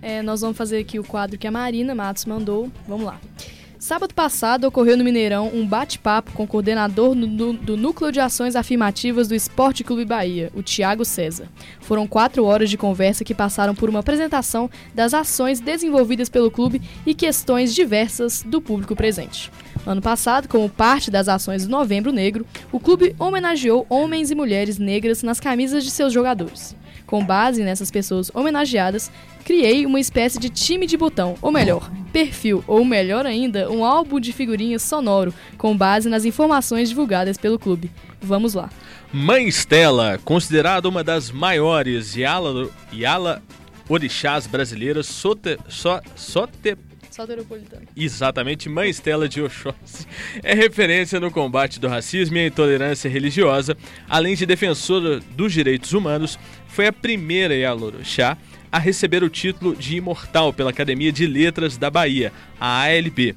[0.02, 2.70] É, nós vamos fazer aqui o quadro que a Marina Matos mandou.
[2.86, 3.18] Vamos lá.
[3.80, 9.30] Sábado passado ocorreu no Mineirão um bate-papo com o coordenador do, Núcleo de Ações Afirmativas
[9.30, 11.48] do Esporte Clube Bahia, o Tiago César.
[11.80, 16.82] Foram quatro horas de conversa que passaram por uma apresentação das ações desenvolvidas pelo clube
[17.06, 19.50] e questões diversas do público presente.
[19.86, 24.78] Ano passado, como parte das ações do Novembro Negro, o clube homenageou homens e mulheres
[24.78, 26.76] negras nas camisas de seus jogadores.
[27.06, 29.12] Com base nessas pessoas homenageadas,
[29.44, 34.20] criei uma espécie de time de botão, ou melhor, perfil, ou melhor ainda, um álbum
[34.20, 37.90] de figurinhas sonoro, com base nas informações divulgadas pelo clube.
[38.22, 38.70] Vamos lá.
[39.12, 43.42] Mãe Stella, considerada uma das maiores Yala, Yala
[43.90, 46.78] orixás brasileiras, sote, so, sote,
[47.96, 50.08] Exatamente, Mãe Estela de Oxóssi
[50.44, 53.78] é referência no combate do racismo e a intolerância religiosa,
[54.08, 58.38] além de defensora dos direitos humanos, foi a primeira Yalorixá
[58.72, 63.36] a receber o título de imortal pela Academia de Letras da Bahia, a ALB,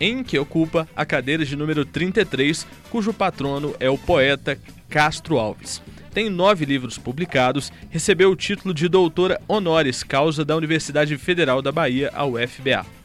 [0.00, 5.82] em que ocupa a cadeira de número 33, cujo patrono é o poeta Castro Alves.
[6.12, 11.70] Tem nove livros publicados, recebeu o título de doutora honoris causa da Universidade Federal da
[11.70, 12.99] Bahia, a UFBA.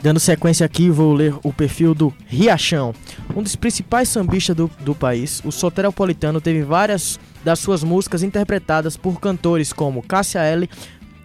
[0.00, 2.94] Dando sequência aqui, vou ler o perfil do Riachão,
[3.34, 5.42] um dos principais sambistas do, do país.
[5.44, 10.70] O soteropolitano teve várias das suas músicas interpretadas por cantores como Cássia L.,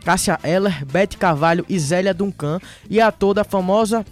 [0.04, 2.60] Cássia Eller, Bete Carvalho e Zélia Duncan
[2.90, 4.04] e a toda a famosa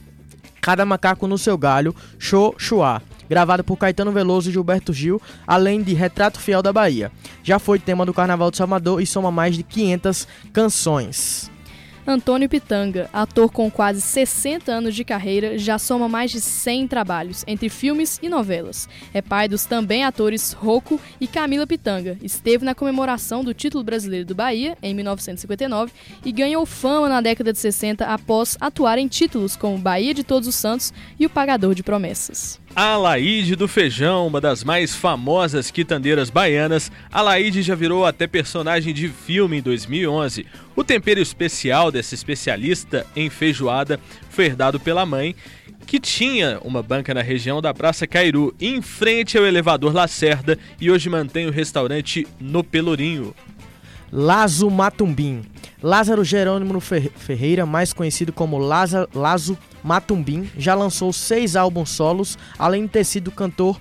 [0.61, 5.81] Cada Macaco no Seu Galho, Show Chua, gravada por Caetano Veloso e Gilberto Gil, além
[5.81, 7.11] de Retrato Fiel da Bahia.
[7.43, 11.50] Já foi tema do Carnaval de Salvador e soma mais de 500 canções.
[12.05, 17.43] Antônio Pitanga, ator com quase 60 anos de carreira, já soma mais de 100 trabalhos,
[17.47, 18.89] entre filmes e novelas.
[19.13, 22.17] É pai dos também atores Rocco e Camila Pitanga.
[22.21, 25.91] Esteve na comemoração do título brasileiro do Bahia, em 1959,
[26.25, 30.47] e ganhou fama na década de 60 após atuar em títulos como Bahia de Todos
[30.47, 32.60] os Santos e O Pagador de Promessas.
[32.73, 32.97] A
[33.57, 37.21] do Feijão, uma das mais famosas quitandeiras baianas, a
[37.61, 40.45] já virou até personagem de filme em 2011.
[40.73, 45.35] O tempero especial dessa especialista em feijoada foi herdado pela mãe,
[45.85, 50.89] que tinha uma banca na região da Praça Cairu, em frente ao elevador Lacerda, e
[50.89, 53.35] hoje mantém o restaurante No Pelourinho.
[54.11, 55.41] Lazo Matumbim.
[55.81, 62.89] Lázaro Jerônimo Ferreira, mais conhecido como Lazo, Matumbim, já lançou seis álbuns solos, além de
[62.89, 63.79] ter sido cantor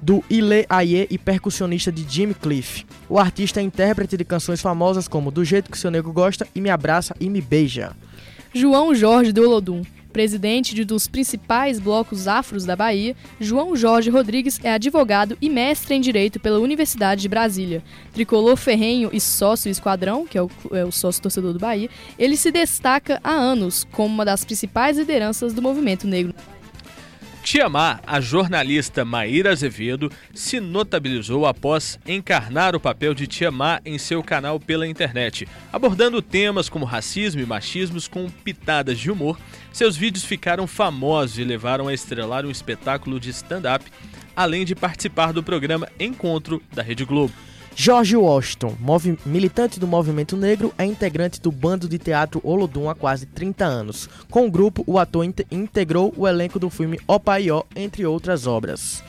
[0.00, 2.86] do Ile Aie e percussionista de Jimmy Cliff.
[3.08, 6.60] O artista é intérprete de canções famosas como Do Jeito que Seu Nego Gosta e
[6.60, 7.94] Me Abraça e Me Beija.
[8.54, 9.82] João Jorge do Olodum
[10.18, 15.48] presidente de um dos principais blocos afros da Bahia, João Jorge Rodrigues é advogado e
[15.48, 17.84] mestre em Direito pela Universidade de Brasília.
[18.12, 22.36] Tricolor ferrenho e sócio esquadrão, que é o, é o sócio torcedor do Bahia, ele
[22.36, 26.34] se destaca há anos como uma das principais lideranças do movimento negro.
[27.50, 34.22] Tiamar, a jornalista Maíra Azevedo, se notabilizou após encarnar o papel de Tiamar em seu
[34.22, 39.40] canal pela internet, abordando temas como racismo e machismos com pitadas de humor.
[39.72, 43.86] Seus vídeos ficaram famosos e levaram a estrelar um espetáculo de stand-up,
[44.36, 47.32] além de participar do programa Encontro da Rede Globo.
[47.80, 48.76] George Washington,
[49.24, 54.10] militante do movimento negro, é integrante do bando de teatro Olodum há quase 30 anos.
[54.28, 59.00] Com o grupo, o ator integrou o elenco do filme Opaió, entre outras obras.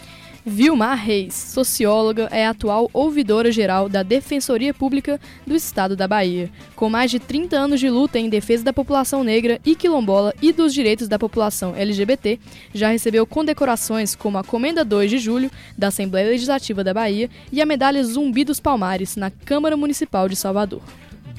[0.49, 6.49] Vilmar Reis, socióloga, é atual ouvidora geral da Defensoria Pública do Estado da Bahia.
[6.75, 10.51] Com mais de 30 anos de luta em defesa da população negra e quilombola e
[10.51, 12.39] dos direitos da população LGBT,
[12.73, 17.61] já recebeu condecorações como a Comenda 2 de Julho da Assembleia Legislativa da Bahia e
[17.61, 20.81] a Medalha Zumbi dos Palmares na Câmara Municipal de Salvador.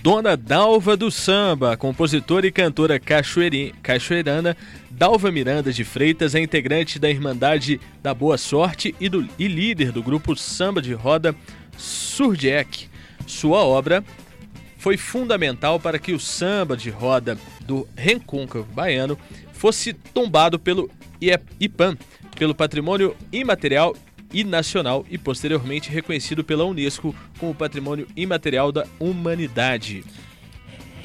[0.03, 4.57] Dona Dalva do Samba, compositora e cantora cachoeirana,
[5.01, 9.93] Dalva Miranda de Freitas é integrante da Irmandade da Boa Sorte e, do, e líder
[9.93, 11.35] do grupo Samba de Roda
[11.75, 12.87] Surjek.
[13.27, 14.05] Sua obra
[14.77, 19.19] foi fundamental para que o samba de roda do Recôncavo Baiano
[19.55, 20.91] fosse tombado pelo
[21.59, 21.97] IPAM,
[22.37, 23.97] pelo Patrimônio Imaterial
[24.31, 30.05] e nacional e posteriormente reconhecido pela Unesco como Patrimônio Imaterial da Humanidade.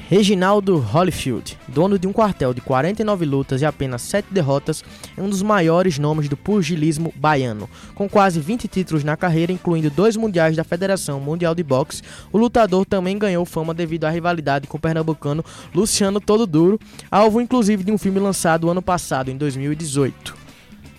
[0.08, 4.84] Reginaldo Holyfield, dono de um quartel de 49 lutas e apenas 7 derrotas,
[5.16, 7.68] é um dos maiores nomes do pugilismo baiano.
[7.92, 12.38] Com quase 20 títulos na carreira, incluindo dois mundiais da Federação Mundial de Boxe, o
[12.38, 16.78] lutador também ganhou fama devido à rivalidade com o pernambucano Luciano Todo Duro,
[17.10, 20.36] alvo inclusive de um filme lançado ano passado, em 2018.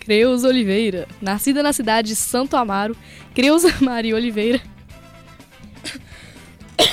[0.00, 1.08] Creuza Oliveira.
[1.18, 2.94] Nascida na cidade de Santo Amaro,
[3.34, 4.60] Creuza Maria Oliveira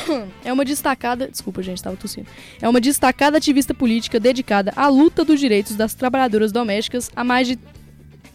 [0.43, 2.27] é uma destacada, desculpa gente, estava tossindo.
[2.61, 7.47] É uma destacada ativista política dedicada à luta dos direitos das trabalhadoras domésticas há mais
[7.47, 7.59] de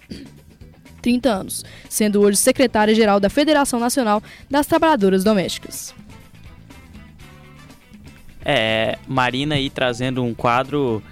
[1.02, 5.94] 30 anos, sendo hoje secretária-geral da Federação Nacional das Trabalhadoras Domésticas.
[8.44, 11.02] É, Marina aí trazendo um quadro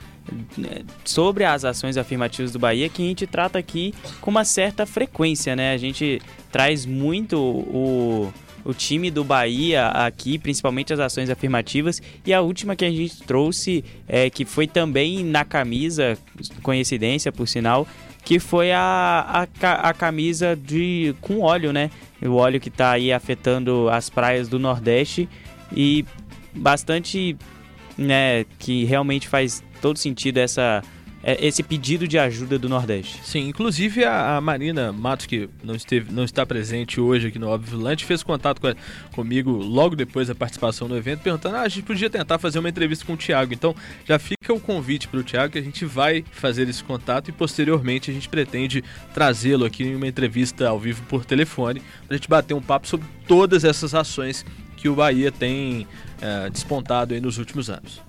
[1.04, 5.56] sobre as ações afirmativas do Bahia que a gente trata aqui com uma certa frequência,
[5.56, 5.72] né?
[5.72, 8.32] A gente traz muito o,
[8.68, 13.22] o time do Bahia aqui, principalmente as ações afirmativas, e a última que a gente
[13.22, 16.18] trouxe, é, que foi também na camisa,
[16.62, 17.88] coincidência por sinal,
[18.22, 21.90] que foi a, a, a camisa de com óleo, né?
[22.20, 25.26] O óleo que está aí afetando as praias do Nordeste
[25.74, 26.04] e
[26.54, 27.38] bastante,
[27.96, 30.82] né, que realmente faz todo sentido essa
[31.40, 33.20] esse pedido de ajuda do Nordeste.
[33.24, 37.48] Sim, inclusive a, a, Marina Matos, que não, esteve, não está presente hoje aqui no
[37.48, 38.74] Óbvio Volante, fez contato com a,
[39.12, 42.68] comigo logo depois da participação no evento, perguntando: ah, a gente podia tentar fazer uma
[42.68, 43.52] entrevista com o Thiago.
[43.52, 47.28] Então já fica o convite para o Thiago que a gente vai fazer esse contato
[47.28, 52.14] e posteriormente a gente pretende trazê-lo aqui em uma entrevista ao vivo por telefone para
[52.14, 55.86] a gente bater um papo sobre todas essas ações que o Bahia tem
[56.20, 58.07] é, despontado nos últimos anos.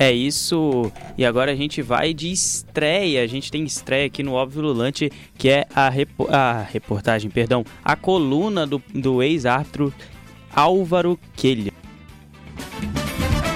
[0.00, 0.90] É isso.
[1.18, 3.22] E agora a gente vai de estreia.
[3.22, 7.62] A gente tem estreia aqui no Óbvio Lulante, que é a, repo a reportagem, perdão,
[7.84, 9.92] a coluna do, do ex-árbitro
[10.56, 11.70] Álvaro Quelha.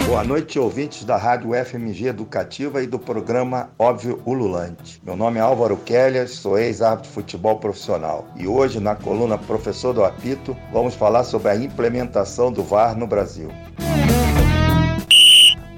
[0.05, 5.01] Boa noite, ouvintes da Rádio FMG Educativa e do programa Óbvio Ululante.
[5.03, 8.29] Meu nome é Álvaro Kelly, sou ex-árbitro de futebol profissional.
[8.37, 13.07] E hoje, na coluna Professor do Apito, vamos falar sobre a implementação do VAR no
[13.07, 13.49] Brasil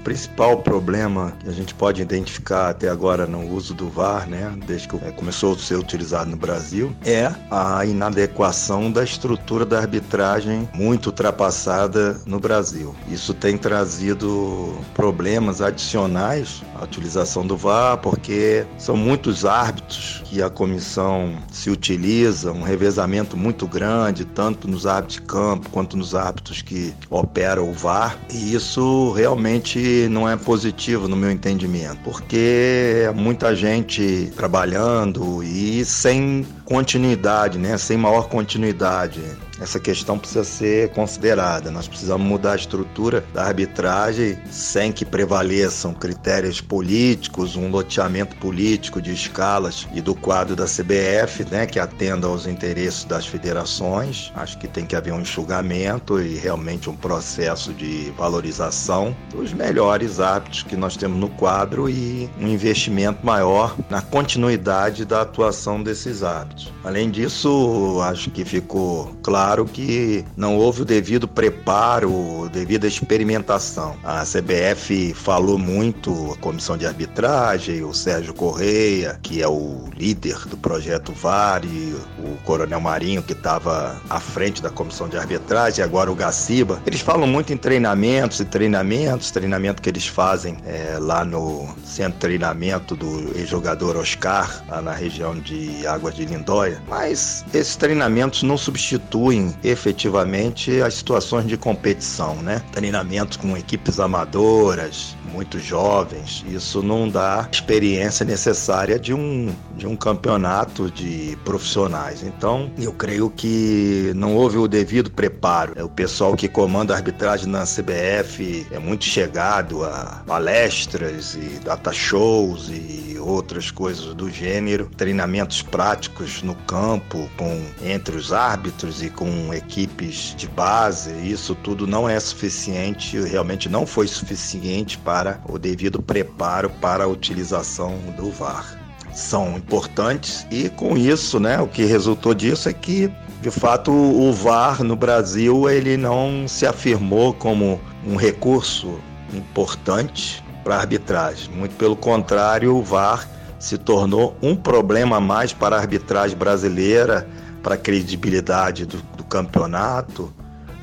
[0.07, 4.87] principal problema que a gente pode identificar até agora no uso do VAR, né, desde
[4.87, 10.69] que é, começou a ser utilizado no Brasil, é a inadequação da estrutura da arbitragem
[10.73, 12.95] muito ultrapassada no Brasil.
[13.09, 20.49] Isso tem trazido problemas adicionais à utilização do VAR, porque são muitos árbitros que a
[20.49, 26.61] comissão se utiliza, um revezamento muito grande, tanto nos árbitros de campo quanto nos árbitros
[26.61, 33.11] que operam o VAR, e isso realmente não é positivo no meu entendimento, porque é
[33.11, 37.77] muita gente trabalhando e sem continuidade, né?
[37.77, 39.21] Sem maior continuidade
[39.59, 41.71] essa questão precisa ser considerada.
[41.71, 49.01] Nós precisamos mudar a estrutura da arbitragem sem que prevaleçam critérios políticos, um loteamento político
[49.01, 54.31] de escalas e do quadro da CBF, né, que atenda aos interesses das federações.
[54.35, 60.19] Acho que tem que haver um enxugamento e realmente um processo de valorização dos melhores
[60.19, 66.23] árbitros que nós temos no quadro e um investimento maior na continuidade da atuação desses
[66.23, 66.71] árbitros.
[66.83, 73.95] Além disso, acho que ficou claro claro que não houve o devido preparo, devida experimentação.
[74.03, 80.37] A CBF falou muito, a comissão de arbitragem, o Sérgio Correia, que é o líder
[80.47, 85.81] do projeto VAR, e o Coronel Marinho, que estava à frente da comissão de arbitragem,
[85.81, 86.81] agora o Gaciba.
[86.85, 92.15] Eles falam muito em treinamentos e treinamentos, treinamento que eles fazem é, lá no centro
[92.15, 96.81] de treinamento do ex-jogador Oscar, lá na região de Águas de Lindóia.
[96.89, 102.61] Mas esses treinamentos não substituem efetivamente as situações de competição, né?
[102.71, 109.95] Treinamentos com equipes amadoras, muito jovens, isso não dá experiência necessária de um, de um
[109.95, 112.23] campeonato de profissionais.
[112.23, 115.73] Então, eu creio que não houve o devido preparo.
[115.75, 121.59] É, o pessoal que comanda a arbitragem na CBF é muito chegado a palestras e
[121.63, 129.03] data shows e outras coisas do gênero, treinamentos práticos no campo com entre os árbitros
[129.03, 131.11] e com equipes de base.
[131.27, 137.07] Isso tudo não é suficiente, realmente não foi suficiente para o devido preparo para a
[137.07, 138.77] utilização do VAR.
[139.13, 143.11] São importantes e com isso, né, o que resultou disso é que
[143.41, 148.99] de fato o VAR no Brasil ele não se afirmou como um recurso
[149.33, 151.49] importante para a arbitragem.
[151.53, 153.27] Muito pelo contrário, o VAR
[153.59, 157.27] se tornou um problema a mais para a arbitragem brasileira,
[157.63, 160.33] para a credibilidade do campeonato,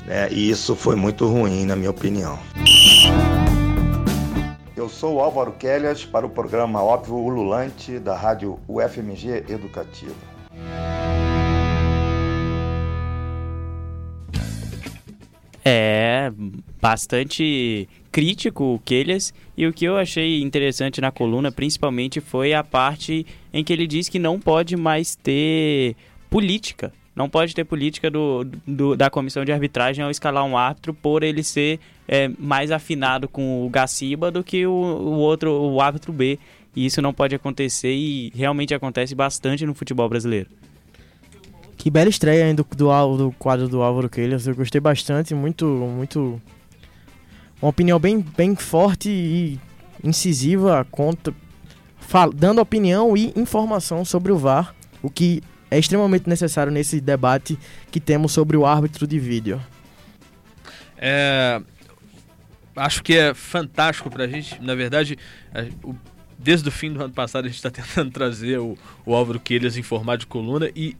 [0.05, 0.31] né?
[0.31, 2.39] e isso foi muito ruim, na minha opinião.
[4.75, 10.13] Eu sou Álvaro Kellias para o programa Óbvio Ululante da rádio UFMG Educativa.
[15.63, 16.31] É
[16.79, 22.63] bastante crítico o Kelhas e o que eu achei interessante na coluna principalmente foi a
[22.63, 25.95] parte em que ele diz que não pode mais ter
[26.29, 30.93] política não pode ter política do, do, da comissão de arbitragem ao escalar um árbitro
[30.93, 35.81] por ele ser é, mais afinado com o Gaciba do que o, o outro, o
[35.81, 36.37] árbitro B.
[36.75, 40.49] E isso não pode acontecer e realmente acontece bastante no futebol brasileiro.
[41.77, 44.45] Que bela estreia do, do, do quadro do Álvaro Queilas.
[44.45, 46.41] Eu gostei bastante, muito, muito.
[47.61, 49.59] Uma opinião bem, bem forte e
[50.03, 51.33] incisiva, conta,
[51.97, 57.57] fal, dando opinião e informação sobre o VAR, o que é extremamente necessário nesse debate
[57.91, 59.61] que temos sobre o árbitro de vídeo.
[60.97, 61.61] É,
[62.75, 64.61] acho que é fantástico para a gente.
[64.61, 65.17] Na verdade,
[65.53, 65.67] é,
[66.37, 69.77] desde o fim do ano passado a gente está tentando trazer o, o Álvaro Queiras
[69.77, 70.95] em formato de coluna e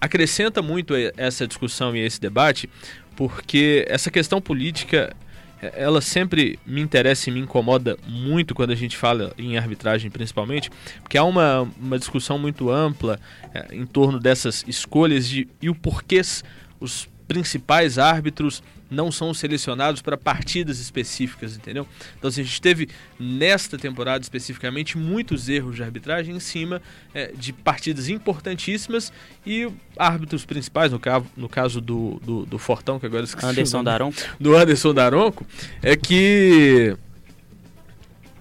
[0.00, 2.68] acrescenta muito essa discussão e esse debate,
[3.16, 5.16] porque essa questão política
[5.74, 10.70] ela sempre me interessa e me incomoda muito quando a gente fala em arbitragem, principalmente,
[11.00, 13.18] porque há uma, uma discussão muito ampla
[13.52, 16.20] é, em torno dessas escolhas de, e o porquê
[16.80, 21.86] os principais árbitros não são selecionados para partidas específicas, entendeu?
[22.18, 26.80] Então assim, a gente teve nesta temporada especificamente muitos erros de arbitragem em cima
[27.12, 29.12] é, de partidas importantíssimas
[29.44, 29.68] e
[29.98, 34.16] árbitros principais, no, caso, no caso do, do, do Fortão, que agora esqueci Anderson Daronco.
[34.38, 35.46] Do Anderson Daronco,
[35.82, 36.96] é que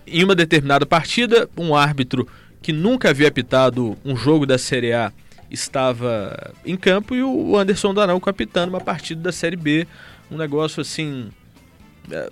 [0.06, 2.28] em uma determinada partida, um árbitro
[2.62, 5.12] que nunca havia apitado um jogo da Série A
[5.54, 9.88] estava em campo e o Anderson Darão capitando uma partida da Série B.
[10.30, 11.30] Um negócio assim.
[12.12, 12.30] É,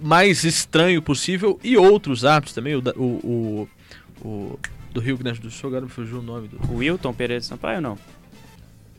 [0.00, 1.58] mais estranho possível.
[1.62, 2.74] E outros árbitros também.
[2.74, 3.68] O, o,
[4.22, 4.58] o, o,
[4.92, 6.58] do Rio Grande do Sul, agora me fugiu o nome do.
[6.70, 7.98] O Wilton Pereira de Sampaio não?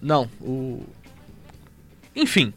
[0.01, 0.83] Não, o.
[2.15, 2.53] Enfim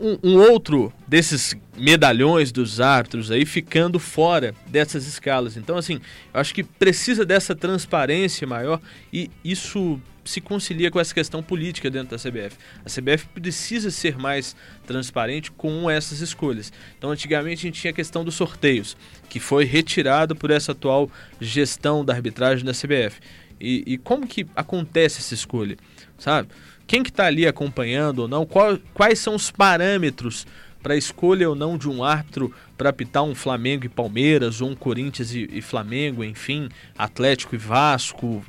[0.00, 5.56] um, um, outro desses medalhões dos árbitros aí ficando fora dessas escalas.
[5.56, 6.00] Então, assim,
[6.34, 8.80] eu acho que precisa dessa transparência maior
[9.12, 12.56] e isso se concilia com essa questão política dentro da CBF.
[12.84, 16.72] A CBF precisa ser mais transparente com essas escolhas.
[16.98, 18.96] Então, antigamente a gente tinha a questão dos sorteios,
[19.28, 21.08] que foi retirado por essa atual
[21.40, 23.20] gestão da arbitragem da CBF.
[23.60, 25.76] E, e como que acontece essa escolha,
[26.18, 26.48] sabe?
[26.86, 30.46] Quem que está ali acompanhando ou não, qual, quais são os parâmetros
[30.82, 34.70] para a escolha ou não de um árbitro para apitar um Flamengo e Palmeiras, ou
[34.70, 38.44] um Corinthians e, e, Flamengo, enfim, Atlético e Vasco,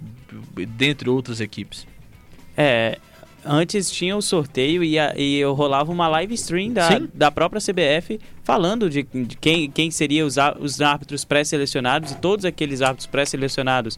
[0.77, 1.88] dentre outras equipes?
[2.55, 2.99] É,
[3.43, 7.61] antes tinha o sorteio e, a, e eu rolava uma live stream da, da própria
[7.61, 13.07] CBF falando de, de quem, quem seriam os, os árbitros pré-selecionados e todos aqueles árbitros
[13.07, 13.97] pré-selecionados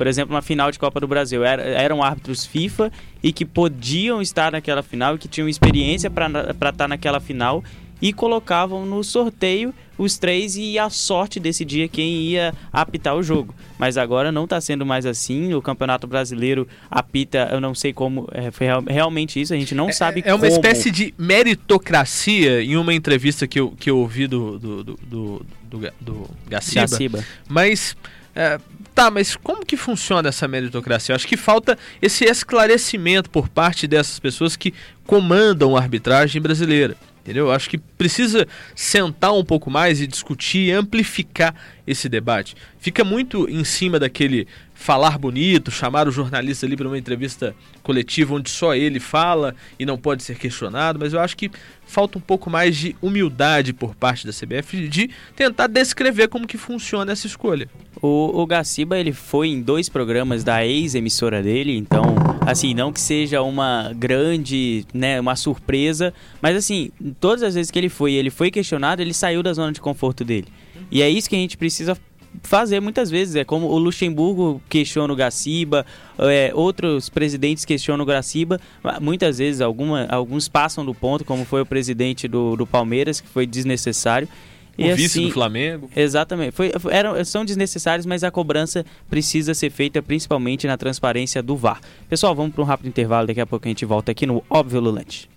[0.00, 2.90] por exemplo, na final de Copa do Brasil, era, eram árbitros FIFA
[3.22, 7.62] e que podiam estar naquela final e que tinham experiência para estar tá naquela final
[8.00, 13.54] e colocavam no sorteio os três e a sorte decidia quem ia apitar o jogo.
[13.78, 15.52] Mas agora não está sendo mais assim.
[15.52, 19.90] O Campeonato Brasileiro apita, eu não sei como é, foi realmente isso, a gente não
[19.90, 20.50] é, sabe É uma como.
[20.50, 25.46] espécie de meritocracia em uma entrevista que eu, que eu ouvi do, do, do, do,
[25.64, 26.80] do, do Gaciba.
[26.80, 27.24] Gaciba.
[27.46, 27.94] Mas.
[28.34, 28.58] É,
[28.94, 31.12] Tá, mas como que funciona essa meritocracia?
[31.12, 34.74] Eu acho que falta esse esclarecimento por parte dessas pessoas que
[35.06, 36.96] comandam a arbitragem brasileira.
[37.22, 37.46] Entendeu?
[37.46, 41.54] Eu acho que precisa sentar um pouco mais e discutir amplificar
[41.86, 42.56] esse debate.
[42.78, 44.48] Fica muito em cima daquele
[44.80, 49.84] falar bonito, chamar o jornalista ali para uma entrevista coletiva onde só ele fala e
[49.84, 51.50] não pode ser questionado, mas eu acho que
[51.84, 56.56] falta um pouco mais de humildade por parte da CBF de tentar descrever como que
[56.56, 57.68] funciona essa escolha.
[58.00, 62.14] O, o Gaciba ele foi em dois programas da ex-emissora dele, então,
[62.46, 67.78] assim, não que seja uma grande, né, uma surpresa, mas assim, todas as vezes que
[67.78, 70.48] ele foi, ele foi questionado, ele saiu da zona de conforto dele.
[70.90, 71.96] E é isso que a gente precisa
[72.42, 73.36] fazer muitas vezes.
[73.36, 75.84] É como o Luxemburgo questiona o Gaciba,
[76.18, 78.60] é, outros presidentes questionam o Gaciba.
[79.00, 83.28] Muitas vezes alguma, alguns passam do ponto, como foi o presidente do, do Palmeiras, que
[83.28, 84.28] foi desnecessário.
[84.78, 85.90] O e vice assim, do Flamengo.
[85.94, 86.52] Exatamente.
[86.52, 91.80] Foi, eram, são desnecessários, mas a cobrança precisa ser feita principalmente na transparência do VAR.
[92.08, 93.26] Pessoal, vamos para um rápido intervalo.
[93.26, 95.28] Daqui a pouco a gente volta aqui no Óbvio Lulante.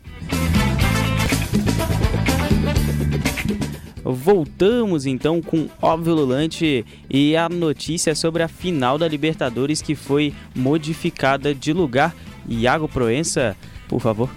[4.04, 10.34] Voltamos então com Óbvio Lulante e a notícia sobre a final da Libertadores que foi
[10.54, 12.14] modificada de lugar.
[12.48, 13.56] Iago Proença,
[13.88, 14.30] por favor.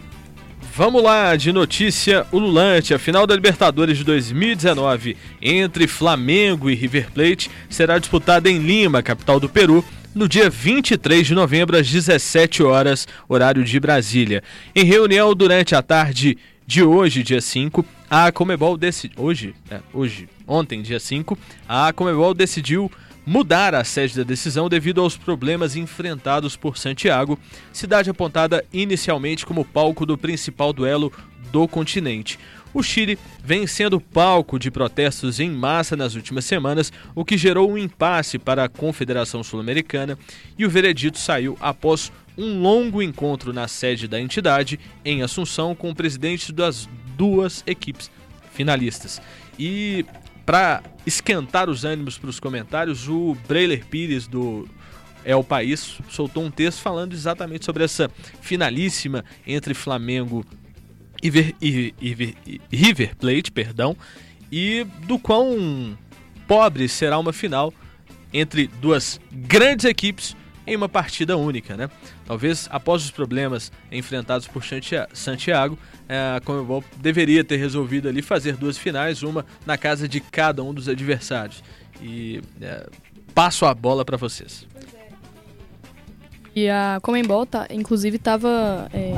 [0.74, 7.10] Vamos lá, de notícia ululante, a final da Libertadores de 2019 entre Flamengo e River
[7.10, 9.82] Plate será disputada em Lima, capital do Peru,
[10.14, 14.42] no dia 23 de novembro às 17 horas, horário de Brasília.
[14.74, 16.36] Em reunião durante a tarde
[16.66, 19.22] de hoje, dia 5, a Comebol decidiu.
[19.22, 21.38] Hoje, é, hoje, ontem, dia 5,
[21.68, 22.90] a Comebol decidiu
[23.24, 27.38] mudar a sede da decisão devido aos problemas enfrentados por Santiago,
[27.72, 31.12] cidade apontada inicialmente como palco do principal duelo
[31.52, 32.38] do continente.
[32.74, 37.70] O Chile vem sendo palco de protestos em massa nas últimas semanas, o que gerou
[37.70, 40.18] um impasse para a Confederação Sul-Americana,
[40.58, 45.91] e o veredito saiu após um longo encontro na sede da entidade, em Assunção, com
[45.91, 48.11] o presidente das duas equipes
[48.53, 49.20] finalistas.
[49.59, 50.05] E
[50.45, 54.68] para esquentar os ânimos para os comentários, o Breiler Pires do
[55.24, 58.11] É o País soltou um texto falando exatamente sobre essa
[58.41, 60.45] finalíssima entre Flamengo
[61.22, 63.97] e, Ver, e, e, e River Plate, perdão,
[64.53, 65.99] e do quão
[66.47, 67.72] pobre será uma final
[68.32, 71.88] entre duas grandes equipes em uma partida única, né?
[72.24, 74.62] Talvez após os problemas enfrentados por
[75.12, 80.20] Santiago, é, a Comebol deveria ter resolvido ali fazer duas finais, uma na casa de
[80.20, 81.62] cada um dos adversários.
[82.02, 82.86] E é,
[83.34, 84.66] passo a bola para vocês.
[86.54, 89.12] E a Comembol, tá, inclusive, estava é,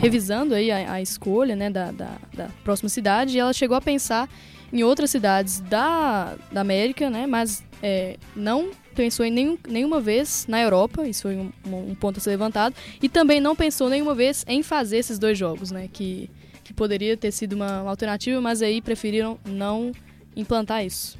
[0.00, 3.80] revisando aí a, a escolha né, da, da, da, próxima cidade e ela chegou a
[3.80, 4.28] pensar
[4.72, 10.46] em outras cidades da, da América, né, mas é, não pensou em nenhum, nenhuma vez
[10.48, 14.14] na Europa, isso foi um, um, ponto a ser levantado, e também não pensou nenhuma
[14.14, 16.30] vez em fazer esses dois jogos, né, que,
[16.64, 19.92] que poderia ter sido uma, uma alternativa, mas aí preferiram não
[20.36, 21.18] implantar isso.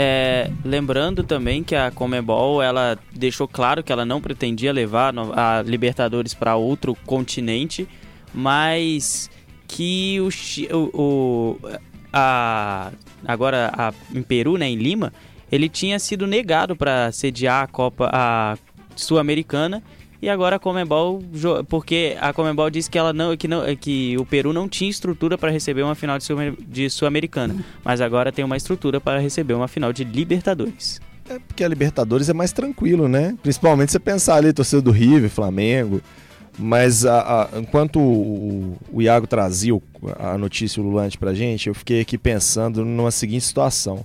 [0.00, 5.60] É, lembrando também que a Comebol ela deixou claro que ela não pretendia levar a
[5.62, 7.88] Libertadores para outro continente,
[8.32, 9.28] mas
[9.66, 10.30] que o,
[10.94, 11.58] o
[12.12, 12.92] a,
[13.26, 15.12] agora a, em Peru, né, em Lima,
[15.50, 18.56] ele tinha sido negado para sediar a Copa a
[18.96, 19.82] Sul-Americana
[20.20, 21.22] e agora a Comembol,
[21.68, 25.38] porque a Comembol disse que ela não, que não, que o Peru não tinha estrutura
[25.38, 26.18] para receber uma final
[26.68, 31.00] de Sul-Americana, mas agora tem uma estrutura para receber uma final de Libertadores.
[31.28, 33.36] É porque a Libertadores é mais tranquilo, né?
[33.42, 36.00] Principalmente você pensar ali, torcida do River, Flamengo.
[36.58, 39.80] Mas a, a, enquanto o, o, Iago trazia
[40.18, 44.04] a notícia ululante pra gente, eu fiquei aqui pensando numa seguinte situação.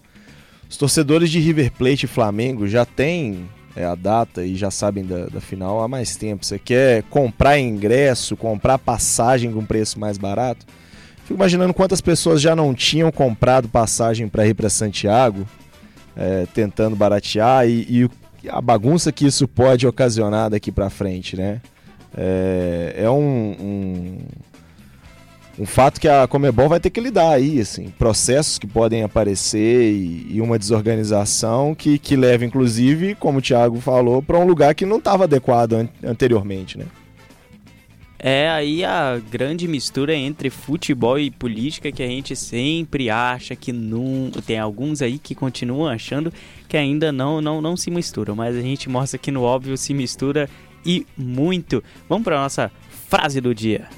[0.74, 5.05] Os torcedores de River Plate e Flamengo já têm é, a data e já sabem
[5.05, 6.43] da, da, final há mais tempo.
[6.43, 10.65] Você quer comprar ingresso, comprar passagem com preço mais barato?
[11.26, 15.47] Fico imaginando quantas pessoas já não tinham comprado passagem para ir para Santiago,
[16.17, 18.09] é, tentando baratear e,
[18.43, 21.61] e, a bagunça que isso pode ocasionar daqui para frente, né?
[22.17, 24.17] É, é um, um
[25.58, 29.91] um fato que a Comebol vai ter que lidar aí, assim, processos que podem aparecer
[29.91, 34.74] e, e uma desorganização que, que leva, inclusive, como o Thiago falou, para um lugar
[34.74, 36.86] que não estava adequado an anteriormente, né?
[38.26, 43.74] É aí a grande mistura entre futebol e política que a gente sempre acha que
[43.74, 44.32] não.
[44.47, 46.32] Tem alguns aí que continuam achando
[46.70, 49.93] que ainda não, não, não se misturam, mas a gente mostra que no óbvio se
[49.93, 50.49] mistura
[50.86, 51.84] e muito.
[52.08, 52.72] Vamos para nossa
[53.10, 53.89] frase do dia.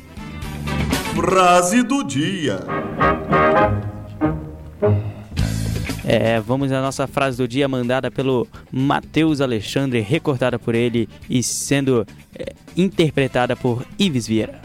[1.16, 2.60] Frase do dia.
[6.04, 11.42] É, vamos à nossa frase do dia mandada pelo Matheus Alexandre, recordada por ele e
[11.42, 12.06] sendo
[12.38, 14.60] é, interpretada por Ives Vieira.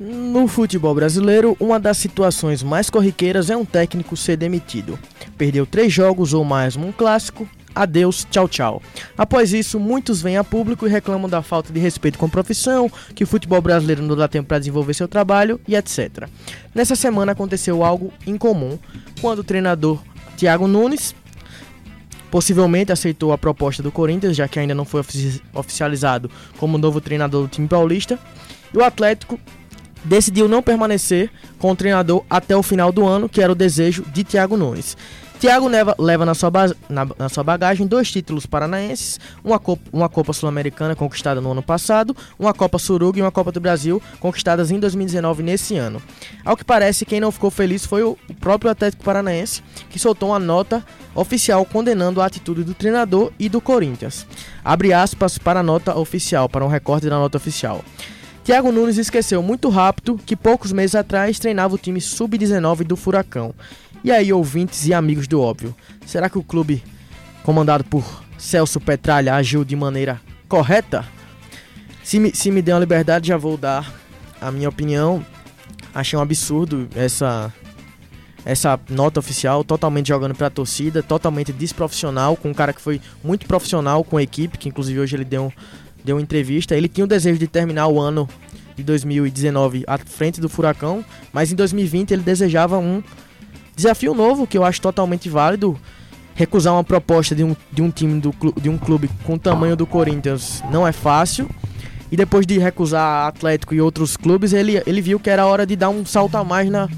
[0.00, 4.98] No futebol brasileiro, uma das situações mais corriqueiras é um técnico ser demitido.
[5.38, 8.82] Perdeu três jogos ou mais num clássico, adeus, tchau, tchau.
[9.16, 12.90] Após isso, muitos vêm a público e reclamam da falta de respeito com a profissão,
[13.14, 16.26] que o futebol brasileiro não dá tempo para desenvolver seu trabalho e etc.
[16.74, 18.78] Nessa semana aconteceu algo incomum,
[19.20, 20.02] quando o treinador
[20.36, 21.14] Thiago Nunes
[22.30, 25.02] possivelmente aceitou a proposta do Corinthians, já que ainda não foi
[25.54, 28.18] oficializado como novo treinador do time paulista,
[28.72, 29.38] e o Atlético
[30.04, 34.04] decidiu não permanecer com o treinador até o final do ano, que era o desejo
[34.12, 34.96] de Thiago Nunes.
[35.38, 36.50] Thiago leva, leva na, sua
[36.88, 41.62] na, na, sua bagagem dois títulos paranaenses, uma Copa, uma Copa Sul-Americana conquistada no ano
[41.62, 46.00] passado, uma Copa Suruga e uma Copa do Brasil conquistadas em 2019 nesse ano.
[46.42, 50.30] Ao que parece, quem não ficou feliz foi o, o próprio Atlético Paranaense, que soltou
[50.30, 50.82] uma nota
[51.14, 54.26] oficial condenando a atitude do treinador e do Corinthians.
[54.64, 57.84] Abre aspas para a nota oficial, para um recorte da nota oficial.
[58.42, 63.52] Thiago Nunes esqueceu muito rápido que poucos meses atrás treinava o time sub-19 do Furacão
[64.04, 65.74] e aí, ouvintes e amigos do óbvio,
[66.06, 66.82] será que o clube
[67.42, 71.04] comandado por Celso Petralha agiu de maneira correta?
[72.02, 73.92] Se me, se me der a liberdade, já vou dar
[74.40, 75.24] a minha opinião.
[75.94, 77.52] Achei um absurdo essa
[78.46, 83.00] essa nota oficial, totalmente jogando para a torcida, totalmente desprofissional, com um cara que foi
[83.24, 85.52] muito profissional com a equipe, que inclusive hoje ele deu,
[86.04, 86.76] deu uma entrevista.
[86.76, 88.28] Ele tinha o desejo de terminar o ano
[88.76, 93.02] de 2019 à frente do Furacão, mas em 2020 ele desejava um
[93.76, 95.78] Desafio novo que eu acho totalmente válido.
[96.34, 99.76] Recusar uma proposta de um, de um time do, de um clube com o tamanho
[99.76, 101.48] do Corinthians não é fácil.
[102.10, 105.76] E depois de recusar Atlético e outros clubes, ele, ele viu que era hora de
[105.76, 106.88] dar um salto a mais na,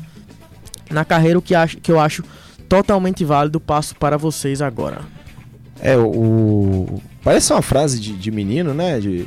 [0.89, 2.23] na carreira, o que, acho, que eu acho
[2.69, 3.59] totalmente válido.
[3.59, 5.01] Passo para vocês agora.
[5.81, 7.01] É, o.
[7.25, 9.01] Parece uma frase de, de menino, né?
[9.01, 9.27] De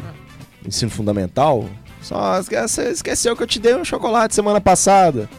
[0.66, 1.68] ensino fundamental.
[2.02, 5.30] Só esquece, esqueceu que eu te dei um chocolate semana passada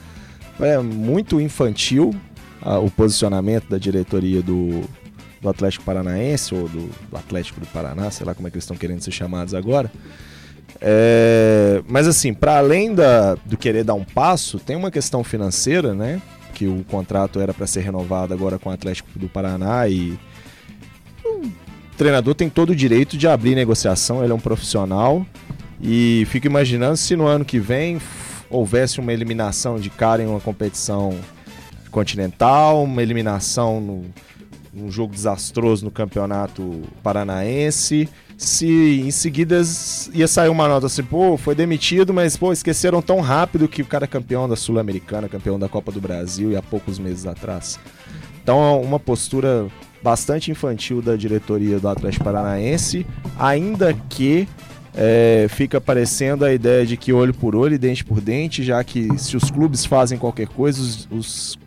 [0.65, 2.15] é muito infantil
[2.61, 4.83] a, o posicionamento da diretoria do,
[5.41, 8.65] do Atlético Paranaense ou do, do, Atlético do Paraná, sei lá como é que eles
[8.65, 9.91] estão querendo ser chamados agora.
[10.81, 15.95] É, mas assim, para além da, do querer dar um passo, tem uma questão financeira,
[15.95, 16.21] né?
[16.55, 20.19] Que o contrato era para ser renovado agora com o Atlético do Paraná e
[22.03, 25.25] treinador tem todo o direito de abrir negociação, ele é um profissional.
[25.81, 28.01] E fico imaginando se no ano que vem
[28.53, 31.19] houvesse uma eliminação de cara em uma competição
[31.91, 34.05] continental, uma eliminação no,
[34.73, 38.09] num jogo desastroso no campeonato paranaense.
[38.37, 39.63] Se em seguida
[40.13, 43.87] ia sair uma nota assim, pô, foi demitido, mas pô, esqueceram tão rápido que o
[43.87, 47.79] cara é campeão da Sul-Americana, campeão da Copa do Brasil e há poucos meses atrás.
[48.43, 49.69] Então é uma postura
[50.03, 53.07] bastante infantil da diretoria do Atlético Paranaense,
[53.39, 54.49] ainda que
[54.95, 58.83] é, fica parecendo a ideia de que olho por olho e dente por dente, já
[58.85, 61.59] que se os clubes fazem qualquer coisa, os, os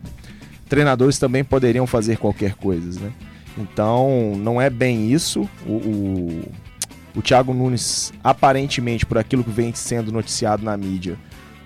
[0.70, 3.12] treinadores também poderiam fazer qualquer coisa, né?
[3.58, 5.50] Então, não é bem isso.
[5.66, 6.52] O, o,
[7.16, 11.18] o Thiago Nunes, aparentemente, por aquilo que vem sendo noticiado na mídia,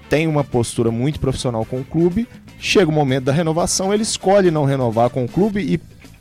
[0.10, 2.28] tem uma postura muito profissional com o clube.
[2.60, 5.80] Chega o momento da renovação, ele escolhe não renovar com o clube e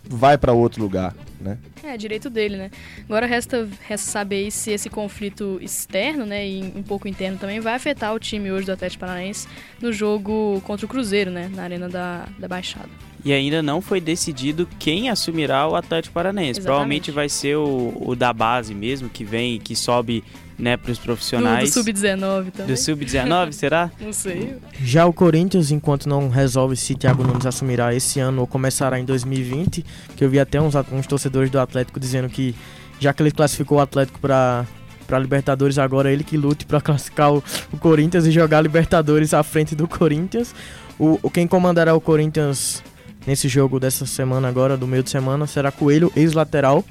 [0.08, 1.58] vai para outro lugar, né?
[1.82, 2.70] É, direito dele, né?
[3.04, 7.74] Agora resta, resta saber se esse conflito externo, né, e um pouco interno também, vai
[7.74, 9.46] afetar o time hoje do Atlético Paranaense
[9.80, 12.88] no jogo contra o Cruzeiro, né, na Arena da, da Baixada.
[13.24, 16.60] E ainda não foi decidido quem assumirá o Atlético Paranaense.
[16.60, 16.64] Exatamente.
[16.64, 20.22] Provavelmente vai ser o, o da base mesmo, que vem, que sobe
[20.58, 21.72] né, para os Do, do profissionais.
[21.72, 22.74] Sub-19 também.
[22.74, 23.90] Do Sub-19, será?
[24.00, 24.56] Não sei.
[24.82, 29.04] Já o Corinthians, enquanto não resolve se Thiago Nunes assumirá esse ano ou começará em
[29.04, 29.84] 2020,
[30.16, 32.54] que eu vi até uns, uns torcedores do Atlético dizendo que
[32.98, 34.66] já que ele classificou o Atlético para
[35.06, 37.42] para Libertadores agora ele que lute para classificar o,
[37.72, 40.54] o Corinthians e jogar Libertadores à frente do Corinthians.
[40.98, 42.82] O, o quem comandará o Corinthians
[43.26, 46.84] nesse jogo dessa semana agora, do meio de semana, será Coelho, ex-lateral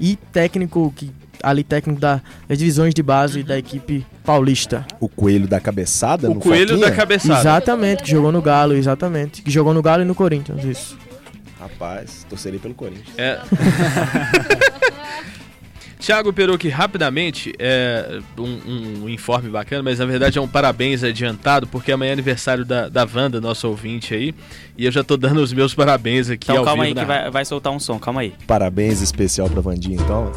[0.00, 1.12] e técnico que
[1.42, 4.86] ali técnico da, das divisões de base da equipe paulista.
[5.00, 6.92] O coelho da cabeçada O no coelho da Foquinha?
[6.96, 7.40] cabeçada.
[7.40, 9.42] Exatamente, que jogou no Galo, exatamente.
[9.42, 10.96] Que jogou no Galo e no Corinthians, isso.
[11.58, 13.18] Rapaz, torcerei pelo Corinthians.
[13.18, 13.38] É.
[16.00, 21.66] Thiago Perucci, rapidamente, é um, um informe bacana, mas na verdade é um parabéns adiantado,
[21.66, 24.34] porque amanhã é aniversário da, da Wanda, nossa ouvinte aí,
[24.78, 27.06] e eu já tô dando os meus parabéns aqui Então ao calma vivo aí que
[27.12, 28.32] na vai, vai soltar um som, calma aí.
[28.46, 30.32] Parabéns especial pra Vandinha, então.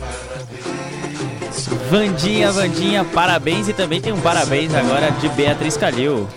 [1.90, 6.28] Vandinha, Vandinha, parabéns e também tem um parabéns agora de Beatriz Calil.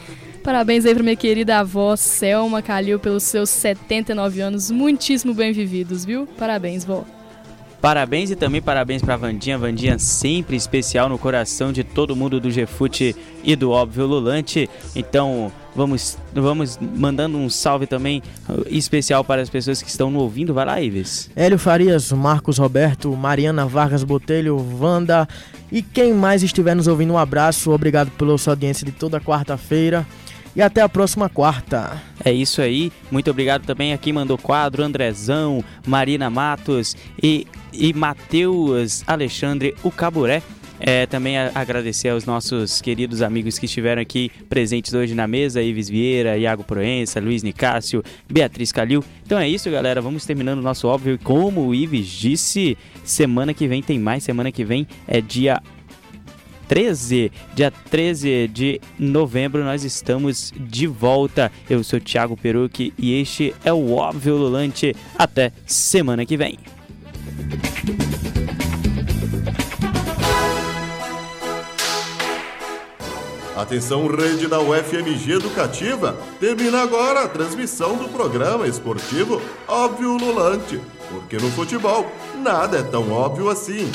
[0.43, 6.05] Parabéns aí pra minha querida avó Selma Calil pelos seus 79 anos, muitíssimo bem vividos,
[6.05, 6.27] viu?
[6.39, 7.05] Parabéns, vó.
[7.87, 9.57] Parabéns e também parabéns pra Vandinha.
[9.57, 13.14] Vandinha sempre especial no coração de todo mundo do Gefute
[13.45, 14.68] e do Óbvio Lulante.
[14.97, 20.18] Então vamos, vamos mandando um salve também uh, especial para as pessoas que estão no
[20.18, 20.53] ouvindo.
[20.53, 21.30] Vai lá, Ives.
[21.37, 25.28] Hélio Farias, Marcos Roberto, Mariana Vargas Botelho, Wanda
[25.70, 27.70] e quem mais estiver nos ouvindo, um abraço.
[27.70, 30.05] Obrigado pela sua audiência de toda quarta-feira.
[30.57, 32.02] E até a próxima quarta.
[32.24, 32.90] É isso aí.
[33.11, 39.90] Muito obrigado também a quem mandou quadro, Andrezão, Marina Matos e, e Matheus Alexandre, o
[39.90, 40.42] Caburé.
[40.78, 45.62] É, também a- agradecer aos nossos queridos amigos que estiveram aqui presentes hoje na mesa,
[45.62, 49.02] Ives Vieira, Iago Proença, Luiz Nicásio, Beatriz Calil.
[49.24, 50.00] Então é isso, galera.
[50.02, 51.18] Vamos terminando o nosso óbvio.
[51.22, 54.22] Como o Ives disse, semana que vem tem mais.
[54.24, 55.62] Semana que vem é dia
[56.69, 61.51] 13, dia 13 de novembro, nós estamos de volta.
[61.69, 64.95] Eu sou Thiago Perucci e este é o Óbvio Lulante.
[65.17, 66.59] Até semana que vem.
[73.57, 76.14] Atenção, rede da UFMG Educativa.
[76.39, 80.79] Termina agora a transmissão do programa esportivo Óbvio Lulante.
[81.09, 82.07] Porque no futebol,
[82.43, 83.91] nada é tão óbvio assim.